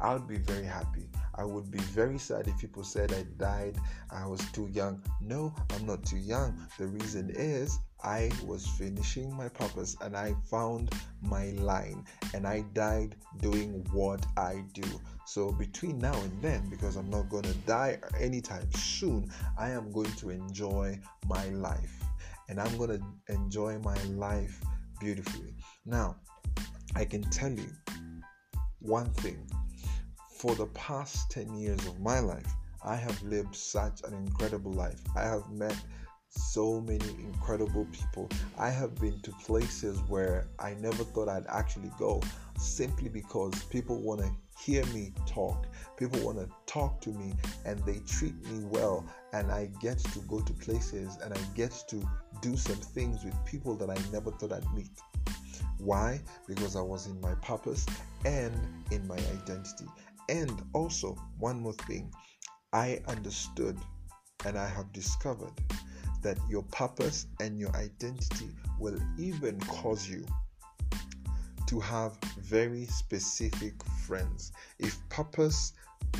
I 0.00 0.14
would 0.14 0.26
be 0.26 0.38
very 0.38 0.64
happy. 0.64 1.08
I 1.34 1.44
would 1.44 1.70
be 1.70 1.78
very 1.78 2.18
sad 2.18 2.48
if 2.48 2.58
people 2.58 2.82
said 2.82 3.12
I 3.12 3.22
died, 3.38 3.78
I 4.10 4.26
was 4.26 4.40
too 4.52 4.68
young. 4.72 5.02
No, 5.20 5.54
I'm 5.70 5.86
not 5.86 6.04
too 6.04 6.18
young. 6.18 6.66
The 6.78 6.86
reason 6.86 7.30
is 7.30 7.78
I 8.02 8.30
was 8.44 8.66
finishing 8.66 9.34
my 9.34 9.48
purpose 9.48 9.96
and 10.00 10.16
I 10.16 10.34
found 10.50 10.94
my 11.22 11.50
line 11.50 12.04
and 12.34 12.46
I 12.46 12.62
died 12.72 13.16
doing 13.40 13.86
what 13.92 14.24
I 14.36 14.64
do. 14.72 14.88
So, 15.32 15.52
between 15.52 16.00
now 16.00 16.20
and 16.22 16.42
then, 16.42 16.68
because 16.68 16.96
I'm 16.96 17.08
not 17.08 17.28
going 17.28 17.44
to 17.44 17.54
die 17.64 18.00
anytime 18.18 18.68
soon, 18.72 19.30
I 19.56 19.70
am 19.70 19.92
going 19.92 20.10
to 20.14 20.30
enjoy 20.30 20.98
my 21.28 21.50
life 21.50 22.02
and 22.48 22.60
I'm 22.60 22.76
going 22.76 22.98
to 22.98 23.32
enjoy 23.32 23.78
my 23.78 23.94
life 24.08 24.60
beautifully. 24.98 25.54
Now, 25.86 26.16
I 26.96 27.04
can 27.04 27.22
tell 27.30 27.52
you 27.52 27.70
one 28.80 29.08
thing 29.22 29.48
for 30.36 30.56
the 30.56 30.66
past 30.66 31.30
10 31.30 31.54
years 31.54 31.86
of 31.86 32.00
my 32.00 32.18
life, 32.18 32.52
I 32.84 32.96
have 32.96 33.22
lived 33.22 33.54
such 33.54 34.02
an 34.02 34.14
incredible 34.14 34.72
life. 34.72 35.00
I 35.14 35.22
have 35.22 35.48
met 35.52 35.76
so 36.30 36.80
many 36.80 37.08
incredible 37.22 37.86
people. 37.92 38.28
I 38.58 38.70
have 38.70 38.94
been 38.96 39.20
to 39.22 39.32
places 39.32 39.98
where 40.08 40.48
I 40.58 40.74
never 40.74 41.04
thought 41.04 41.28
I'd 41.28 41.46
actually 41.48 41.90
go 41.98 42.22
simply 42.58 43.08
because 43.08 43.52
people 43.64 44.00
want 44.00 44.20
to 44.20 44.30
hear 44.58 44.84
me 44.86 45.12
talk. 45.26 45.66
People 45.96 46.20
want 46.20 46.38
to 46.38 46.48
talk 46.66 47.00
to 47.02 47.10
me 47.10 47.34
and 47.64 47.78
they 47.80 47.98
treat 48.06 48.34
me 48.46 48.64
well. 48.64 49.04
And 49.32 49.50
I 49.50 49.70
get 49.80 49.98
to 49.98 50.20
go 50.20 50.40
to 50.40 50.52
places 50.54 51.18
and 51.22 51.34
I 51.34 51.40
get 51.54 51.72
to 51.88 52.02
do 52.40 52.56
some 52.56 52.76
things 52.76 53.24
with 53.24 53.34
people 53.44 53.74
that 53.76 53.90
I 53.90 53.96
never 54.12 54.30
thought 54.30 54.52
I'd 54.52 54.74
meet. 54.74 54.90
Why? 55.78 56.20
Because 56.46 56.76
I 56.76 56.82
was 56.82 57.06
in 57.06 57.20
my 57.20 57.34
purpose 57.36 57.86
and 58.24 58.54
in 58.90 59.06
my 59.06 59.16
identity. 59.16 59.86
And 60.28 60.62
also, 60.74 61.16
one 61.38 61.60
more 61.60 61.72
thing 61.72 62.12
I 62.72 63.00
understood 63.08 63.78
and 64.44 64.56
I 64.56 64.68
have 64.68 64.92
discovered 64.92 65.52
that 66.22 66.38
your 66.48 66.62
purpose 66.64 67.26
and 67.40 67.58
your 67.58 67.74
identity 67.76 68.48
will 68.78 68.98
even 69.18 69.58
cause 69.60 70.08
you 70.08 70.24
to 71.66 71.78
have 71.80 72.16
very 72.38 72.84
specific 72.86 73.74
friends. 74.06 74.52
If 74.78 74.98
purpose 75.08 75.72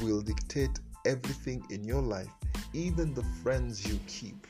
will 0.02 0.20
dictate 0.20 0.78
everything 1.04 1.64
in 1.70 1.84
your 1.84 2.02
life, 2.02 2.30
even 2.72 3.14
the 3.14 3.24
friends 3.42 3.86
you 3.86 3.98
keep, 4.06 4.46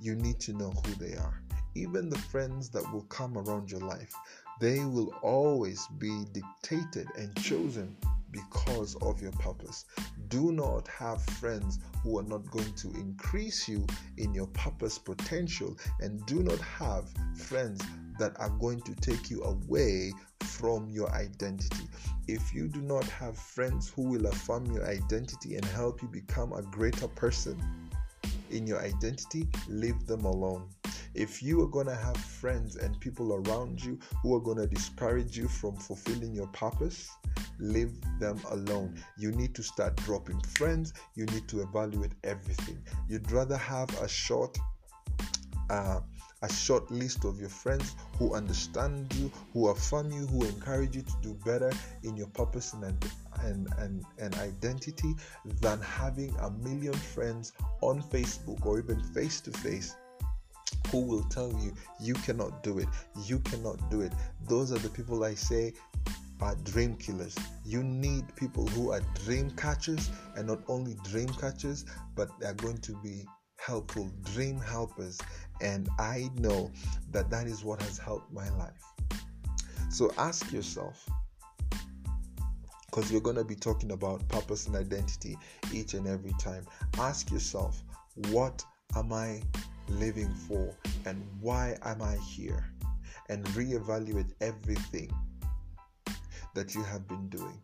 you 0.00 0.14
need 0.14 0.40
to 0.40 0.52
know 0.52 0.70
who 0.70 0.94
they 0.94 1.14
are. 1.16 1.40
Even 1.74 2.08
the 2.08 2.18
friends 2.18 2.68
that 2.70 2.92
will 2.92 3.02
come 3.02 3.38
around 3.38 3.70
your 3.70 3.80
life, 3.80 4.12
they 4.60 4.84
will 4.84 5.14
always 5.22 5.86
be 5.98 6.24
dictated 6.32 7.06
and 7.16 7.34
chosen 7.36 7.96
because 8.30 8.94
of 8.96 9.20
your 9.20 9.32
purpose. 9.32 9.84
Do 10.28 10.52
not 10.52 10.86
have 10.88 11.22
friends 11.22 11.78
who 12.02 12.18
are 12.18 12.24
not 12.24 12.50
going 12.50 12.72
to 12.74 12.90
increase 12.92 13.68
you 13.68 13.86
in 14.16 14.34
your 14.34 14.46
purpose 14.48 14.98
potential, 14.98 15.76
and 16.00 16.24
do 16.26 16.42
not 16.42 16.58
have 16.60 17.08
friends 17.36 17.80
that 18.18 18.38
are 18.38 18.50
going 18.50 18.80
to 18.82 18.94
take 18.96 19.30
you 19.30 19.42
away 19.44 20.12
from 20.40 20.88
your 20.90 21.10
identity. 21.12 21.88
If 22.26 22.52
you 22.52 22.68
do 22.68 22.80
not 22.82 23.04
have 23.04 23.36
friends 23.36 23.88
who 23.88 24.02
will 24.02 24.26
affirm 24.26 24.66
your 24.66 24.86
identity 24.86 25.56
and 25.56 25.64
help 25.64 26.02
you 26.02 26.08
become 26.08 26.52
a 26.52 26.62
greater 26.62 27.08
person 27.08 27.62
in 28.50 28.66
your 28.66 28.80
identity, 28.80 29.48
leave 29.68 30.06
them 30.06 30.24
alone. 30.24 30.68
If 31.14 31.42
you 31.42 31.62
are 31.62 31.68
going 31.68 31.86
to 31.86 31.94
have 31.94 32.16
friends 32.16 32.76
and 32.76 32.98
people 33.00 33.34
around 33.34 33.82
you 33.82 33.98
who 34.22 34.34
are 34.36 34.40
going 34.40 34.58
to 34.58 34.66
discourage 34.66 35.36
you 35.36 35.48
from 35.48 35.76
fulfilling 35.76 36.34
your 36.34 36.46
purpose, 36.48 37.10
leave 37.58 37.92
them 38.20 38.40
alone. 38.50 38.94
You 39.16 39.32
need 39.32 39.54
to 39.54 39.62
start 39.62 39.96
dropping 39.96 40.40
friends. 40.40 40.92
You 41.14 41.26
need 41.26 41.48
to 41.48 41.60
evaluate 41.62 42.12
everything. 42.24 42.78
You'd 43.08 43.30
rather 43.30 43.56
have 43.56 43.88
a 44.00 44.08
short 44.08 44.58
uh, 45.70 46.00
a 46.42 46.52
short 46.52 46.88
list 46.90 47.24
of 47.24 47.40
your 47.40 47.48
friends 47.48 47.96
who 48.16 48.34
understand 48.34 49.12
you, 49.16 49.30
who 49.52 49.68
affirm 49.68 50.10
you, 50.12 50.24
who 50.26 50.44
encourage 50.44 50.94
you 50.94 51.02
to 51.02 51.12
do 51.20 51.34
better 51.44 51.72
in 52.04 52.16
your 52.16 52.28
purpose 52.28 52.72
and 52.74 52.84
and, 53.42 53.68
and, 53.78 54.04
and 54.18 54.34
identity 54.36 55.14
than 55.60 55.80
having 55.80 56.34
a 56.40 56.50
million 56.50 56.92
friends 56.92 57.52
on 57.82 58.02
Facebook 58.02 58.64
or 58.66 58.78
even 58.78 59.00
face 59.00 59.40
to 59.40 59.50
face 59.50 59.96
who 60.90 61.00
will 61.00 61.22
tell 61.24 61.52
you 61.60 61.72
you 62.00 62.14
cannot 62.14 62.62
do 62.62 62.78
it, 62.78 62.88
you 63.24 63.38
cannot 63.40 63.90
do 63.90 64.00
it. 64.00 64.12
Those 64.48 64.72
are 64.72 64.78
the 64.78 64.88
people 64.88 65.24
I 65.24 65.34
say 65.34 65.72
are 66.40 66.54
dream 66.56 66.96
killers. 66.96 67.36
You 67.64 67.82
need 67.82 68.34
people 68.36 68.66
who 68.68 68.92
are 68.92 69.00
dream 69.24 69.50
catchers 69.52 70.10
and 70.36 70.46
not 70.46 70.60
only 70.68 70.96
dream 71.04 71.28
catchers, 71.28 71.84
but 72.14 72.28
they're 72.40 72.54
going 72.54 72.78
to 72.78 72.92
be 73.02 73.26
helpful, 73.56 74.10
dream 74.34 74.58
helpers. 74.58 75.18
And 75.60 75.88
I 75.98 76.30
know 76.36 76.70
that 77.10 77.30
that 77.30 77.46
is 77.46 77.64
what 77.64 77.82
has 77.82 77.98
helped 77.98 78.32
my 78.32 78.48
life. 78.50 78.82
So 79.90 80.12
ask 80.18 80.52
yourself, 80.52 81.08
because 82.86 83.10
you're 83.10 83.20
going 83.20 83.36
to 83.36 83.44
be 83.44 83.54
talking 83.54 83.92
about 83.92 84.26
purpose 84.28 84.66
and 84.66 84.76
identity 84.76 85.36
each 85.72 85.94
and 85.94 86.06
every 86.06 86.32
time. 86.40 86.66
Ask 86.98 87.30
yourself, 87.30 87.82
what 88.30 88.64
am 88.96 89.12
I 89.12 89.42
living 89.88 90.32
for 90.34 90.74
and 91.04 91.22
why 91.40 91.76
am 91.82 92.02
I 92.02 92.16
here? 92.16 92.64
And 93.28 93.44
reevaluate 93.46 94.32
everything 94.40 95.12
that 96.58 96.74
you 96.74 96.82
have 96.82 97.06
been 97.06 97.28
doing. 97.28 97.62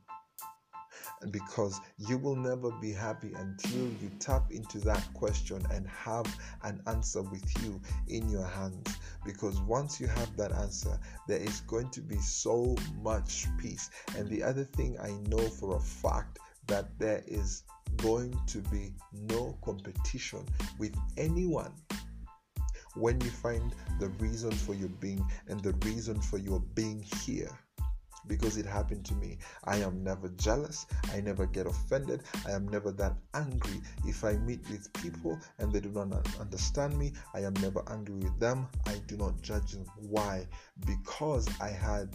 And 1.20 1.32
because 1.32 1.80
you 1.98 2.16
will 2.16 2.36
never 2.36 2.70
be 2.80 2.92
happy 2.92 3.32
until 3.34 3.88
you 4.00 4.08
tap 4.20 4.52
into 4.52 4.78
that 4.82 5.04
question 5.14 5.60
and 5.72 5.84
have 5.88 6.26
an 6.62 6.80
answer 6.86 7.22
with 7.22 7.44
you 7.64 7.80
in 8.06 8.28
your 8.28 8.46
hands. 8.46 8.96
Because 9.26 9.60
once 9.62 10.00
you 10.00 10.06
have 10.06 10.36
that 10.36 10.52
answer, 10.52 10.96
there 11.26 11.40
is 11.40 11.62
going 11.62 11.90
to 11.90 12.00
be 12.02 12.18
so 12.18 12.76
much 13.02 13.46
peace. 13.58 13.90
And 14.16 14.28
the 14.28 14.44
other 14.44 14.62
thing 14.62 14.96
I 15.02 15.10
know 15.28 15.42
for 15.48 15.74
a 15.74 15.80
fact 15.80 16.38
that 16.68 16.96
there 17.00 17.24
is 17.26 17.64
going 17.96 18.38
to 18.46 18.58
be 18.58 18.92
no 19.12 19.58
competition 19.64 20.46
with 20.78 20.94
anyone 21.16 21.72
when 22.94 23.20
you 23.22 23.30
find 23.30 23.74
the 23.98 24.08
reason 24.20 24.52
for 24.52 24.74
your 24.74 24.88
being 25.00 25.26
and 25.48 25.60
the 25.64 25.72
reason 25.84 26.20
for 26.20 26.38
your 26.38 26.60
being 26.76 27.04
here 27.24 27.58
because 28.26 28.56
it 28.56 28.66
happened 28.66 29.04
to 29.06 29.14
me. 29.14 29.38
I 29.64 29.76
am 29.78 30.02
never 30.02 30.28
jealous. 30.30 30.86
I 31.12 31.20
never 31.20 31.46
get 31.46 31.66
offended. 31.66 32.22
I 32.46 32.52
am 32.52 32.68
never 32.68 32.90
that 32.92 33.14
angry. 33.34 33.80
If 34.06 34.24
I 34.24 34.34
meet 34.34 34.68
with 34.70 34.92
people 34.94 35.38
and 35.58 35.72
they 35.72 35.80
do 35.80 35.90
not 35.90 36.12
understand 36.40 36.98
me, 36.98 37.12
I 37.34 37.40
am 37.40 37.54
never 37.54 37.82
angry 37.90 38.16
with 38.16 38.38
them. 38.38 38.66
I 38.86 39.00
do 39.06 39.16
not 39.16 39.40
judge 39.42 39.72
them. 39.72 39.86
Why? 39.96 40.46
Because 40.86 41.48
I 41.60 41.68
had 41.68 42.14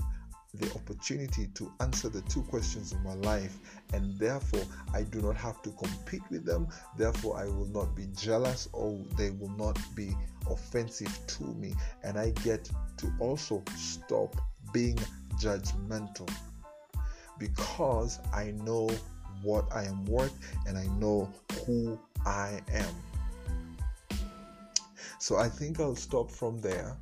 the 0.55 0.71
opportunity 0.73 1.47
to 1.53 1.71
answer 1.79 2.09
the 2.09 2.21
two 2.21 2.41
questions 2.43 2.91
in 2.91 3.03
my 3.03 3.13
life, 3.15 3.59
and 3.93 4.17
therefore 4.17 4.63
I 4.93 5.03
do 5.03 5.21
not 5.21 5.35
have 5.35 5.61
to 5.61 5.69
compete 5.71 6.23
with 6.31 6.45
them. 6.45 6.67
Therefore, 6.97 7.37
I 7.37 7.45
will 7.45 7.67
not 7.67 7.95
be 7.95 8.07
jealous 8.15 8.67
or 8.73 8.99
they 9.15 9.29
will 9.29 9.51
not 9.57 9.77
be 9.95 10.15
offensive 10.49 11.15
to 11.27 11.43
me, 11.43 11.75
and 12.03 12.17
I 12.17 12.31
get 12.43 12.69
to 12.97 13.13
also 13.19 13.63
stop 13.77 14.35
being 14.73 14.97
judgmental 15.39 16.29
because 17.39 18.19
I 18.33 18.51
know 18.51 18.89
what 19.41 19.65
I 19.73 19.83
am 19.85 20.05
worth 20.05 20.37
and 20.67 20.77
I 20.77 20.85
know 20.99 21.31
who 21.65 21.97
I 22.25 22.61
am. 22.71 22.95
So 25.19 25.37
I 25.37 25.49
think 25.49 25.79
I'll 25.79 25.95
stop 25.95 26.29
from 26.29 26.59
there 26.61 26.97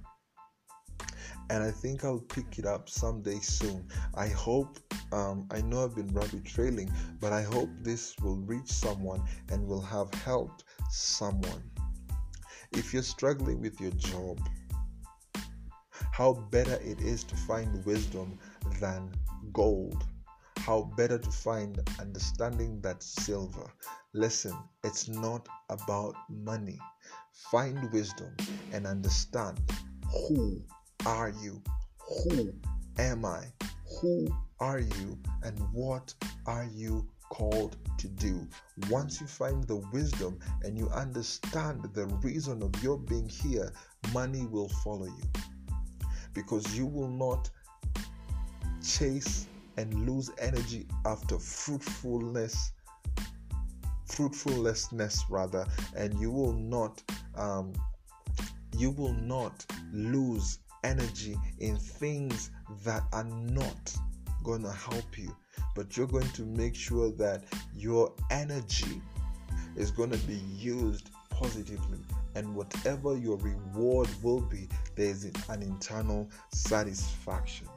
and 1.50 1.64
I 1.64 1.72
think 1.72 2.04
I'll 2.04 2.20
pick 2.20 2.60
it 2.60 2.66
up 2.66 2.90
someday 2.90 3.40
soon. 3.40 3.88
I 4.16 4.28
hope, 4.28 4.80
um, 5.12 5.48
I 5.52 5.62
know 5.62 5.84
I've 5.84 5.96
been 5.96 6.14
rabbit 6.14 6.46
trailing, 6.46 6.92
but 7.22 7.32
I 7.32 7.42
hope 7.42 7.70
this 7.82 8.16
will 8.22 8.38
reach 8.38 8.68
someone 8.68 9.24
and 9.50 9.66
will 9.66 9.82
have 9.82 10.14
helped 10.14 10.66
someone. 10.90 11.64
If 12.74 12.94
you're 12.94 13.04
struggling 13.04 13.62
with 13.62 13.80
your 13.80 13.92
job, 13.92 14.40
how 16.18 16.34
better 16.50 16.80
it 16.84 17.00
is 17.00 17.24
to 17.24 17.36
find 17.36 17.86
wisdom 17.86 18.40
than 18.82 19.12
gold. 19.54 20.04
How 20.58 20.92
better 20.98 21.20
to 21.20 21.30
find 21.30 21.80
understanding 22.00 22.82
than 22.82 23.00
silver. 23.00 23.72
Listen, 24.16 24.58
it's 24.84 25.08
not 25.08 25.48
about 25.70 26.16
money. 26.28 26.80
Find 27.52 27.92
wisdom 27.94 28.36
and 28.74 28.88
understand 28.88 29.62
who 30.28 30.60
are 31.06 31.32
you? 31.40 31.62
Who 32.00 32.52
am 32.98 33.24
I? 33.24 33.44
Who 34.02 34.28
are 34.60 34.80
you? 34.80 35.20
And 35.44 35.60
what 35.72 36.16
are 36.48 36.68
you 36.74 37.08
called 37.30 37.78
to 38.00 38.08
do? 38.08 38.48
Once 38.90 39.22
you 39.22 39.28
find 39.28 39.64
the 39.66 39.84
wisdom 39.94 40.40
and 40.64 40.80
you 40.80 40.90
understand 40.90 41.88
the 41.94 42.08
reason 42.24 42.64
of 42.64 42.72
your 42.82 42.98
being 42.98 43.30
here, 43.30 43.72
money 44.14 44.48
will 44.48 44.70
follow 44.84 45.06
you. 45.06 45.44
Because 46.38 46.78
you 46.78 46.86
will 46.86 47.10
not 47.10 47.50
chase 48.86 49.48
and 49.78 50.08
lose 50.08 50.30
energy 50.40 50.86
after 51.04 51.40
fruitfulness 51.40 52.74
fruitfulness 54.06 55.24
rather 55.30 55.66
and 55.96 56.14
you 56.20 56.32
will 56.32 56.54
not 56.54 57.04
um, 57.36 57.74
you 58.78 58.92
will 58.92 59.14
not 59.14 59.66
lose 59.92 60.60
energy 60.84 61.36
in 61.60 61.76
things 61.76 62.52
that 62.84 63.02
are 63.14 63.24
not 63.24 63.96
going 64.44 64.62
to 64.62 64.72
help 64.72 65.18
you, 65.18 65.36
but 65.76 65.98
you're 65.98 66.08
going 66.08 66.30
to 66.30 66.44
make 66.46 66.76
sure 66.76 67.12
that 67.12 67.44
your 67.76 68.14
energy 68.30 69.02
is 69.76 69.92
going 69.92 70.12
to 70.12 70.18
be 70.20 70.42
used 70.56 71.10
positively. 71.40 72.00
And 72.36 72.56
whatever 72.56 73.18
your 73.18 73.38
reward 73.38 74.10
will 74.22 74.42
be, 74.42 74.68
there 74.96 75.08
is 75.08 75.26
an 75.50 75.62
internal 75.62 76.30
satisfaction. 76.52 77.68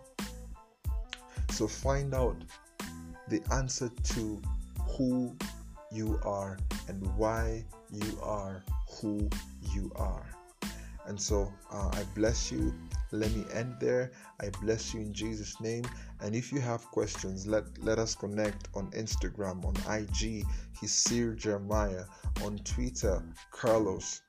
So 1.50 1.66
find 1.66 2.14
out 2.14 2.36
the 3.28 3.40
answer 3.52 3.90
to 4.14 4.40
who 4.80 5.36
you 5.92 6.18
are 6.24 6.58
and 6.88 7.06
why 7.16 7.64
you 7.90 8.18
are 8.22 8.62
who 8.88 9.28
you 9.74 9.90
are. 9.96 10.26
And 11.06 11.20
so 11.20 11.52
uh, 11.72 11.90
I 11.92 12.04
bless 12.14 12.52
you 12.52 12.74
let 13.12 13.32
me 13.32 13.44
end 13.52 13.76
there. 13.80 14.12
I 14.40 14.50
bless 14.62 14.94
you 14.94 15.00
in 15.00 15.12
Jesus' 15.12 15.60
name. 15.60 15.84
And 16.20 16.34
if 16.34 16.52
you 16.52 16.60
have 16.60 16.84
questions, 16.90 17.46
let, 17.46 17.64
let 17.82 17.98
us 17.98 18.14
connect 18.14 18.68
on 18.74 18.90
Instagram, 18.92 19.64
on 19.64 19.74
IG, 19.92 20.44
Hisir 20.80 21.36
Jeremiah, 21.36 22.04
on 22.44 22.58
Twitter, 22.58 23.22
Carlos. 23.50 24.22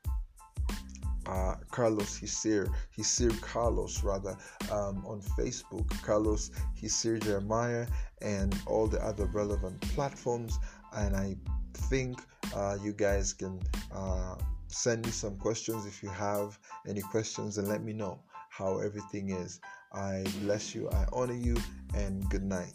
Uh, 1.24 1.54
Carlos 1.70 2.18
Hisir, 2.18 2.68
Hisir 2.98 3.30
Carlos 3.40 4.02
rather, 4.02 4.36
um, 4.72 5.06
on 5.06 5.22
Facebook, 5.38 5.88
Carlos 6.02 6.50
Hisir 6.74 7.22
Jeremiah, 7.22 7.86
and 8.22 8.58
all 8.66 8.88
the 8.88 9.00
other 9.04 9.26
relevant 9.26 9.80
platforms. 9.94 10.58
And 10.96 11.14
I 11.14 11.36
think 11.74 12.18
uh, 12.56 12.76
you 12.82 12.92
guys 12.92 13.32
can 13.32 13.60
uh, 13.94 14.34
send 14.66 15.06
me 15.06 15.12
some 15.12 15.36
questions 15.36 15.86
if 15.86 16.02
you 16.02 16.08
have 16.08 16.58
any 16.88 17.02
questions 17.02 17.56
and 17.56 17.68
let 17.68 17.84
me 17.84 17.92
know 17.92 18.18
how 18.52 18.78
everything 18.80 19.30
is. 19.30 19.60
I 19.94 20.24
bless 20.42 20.74
you, 20.74 20.90
I 20.90 21.06
honor 21.12 21.34
you, 21.34 21.56
and 21.94 22.28
good 22.28 22.42
night. 22.44 22.74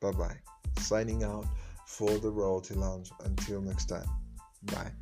Bye 0.00 0.12
bye. 0.12 0.38
Signing 0.78 1.22
out 1.22 1.44
for 1.86 2.10
the 2.18 2.30
Royalty 2.30 2.74
Lounge. 2.74 3.10
Until 3.24 3.60
next 3.60 3.86
time. 3.86 4.08
Bye. 4.64 4.92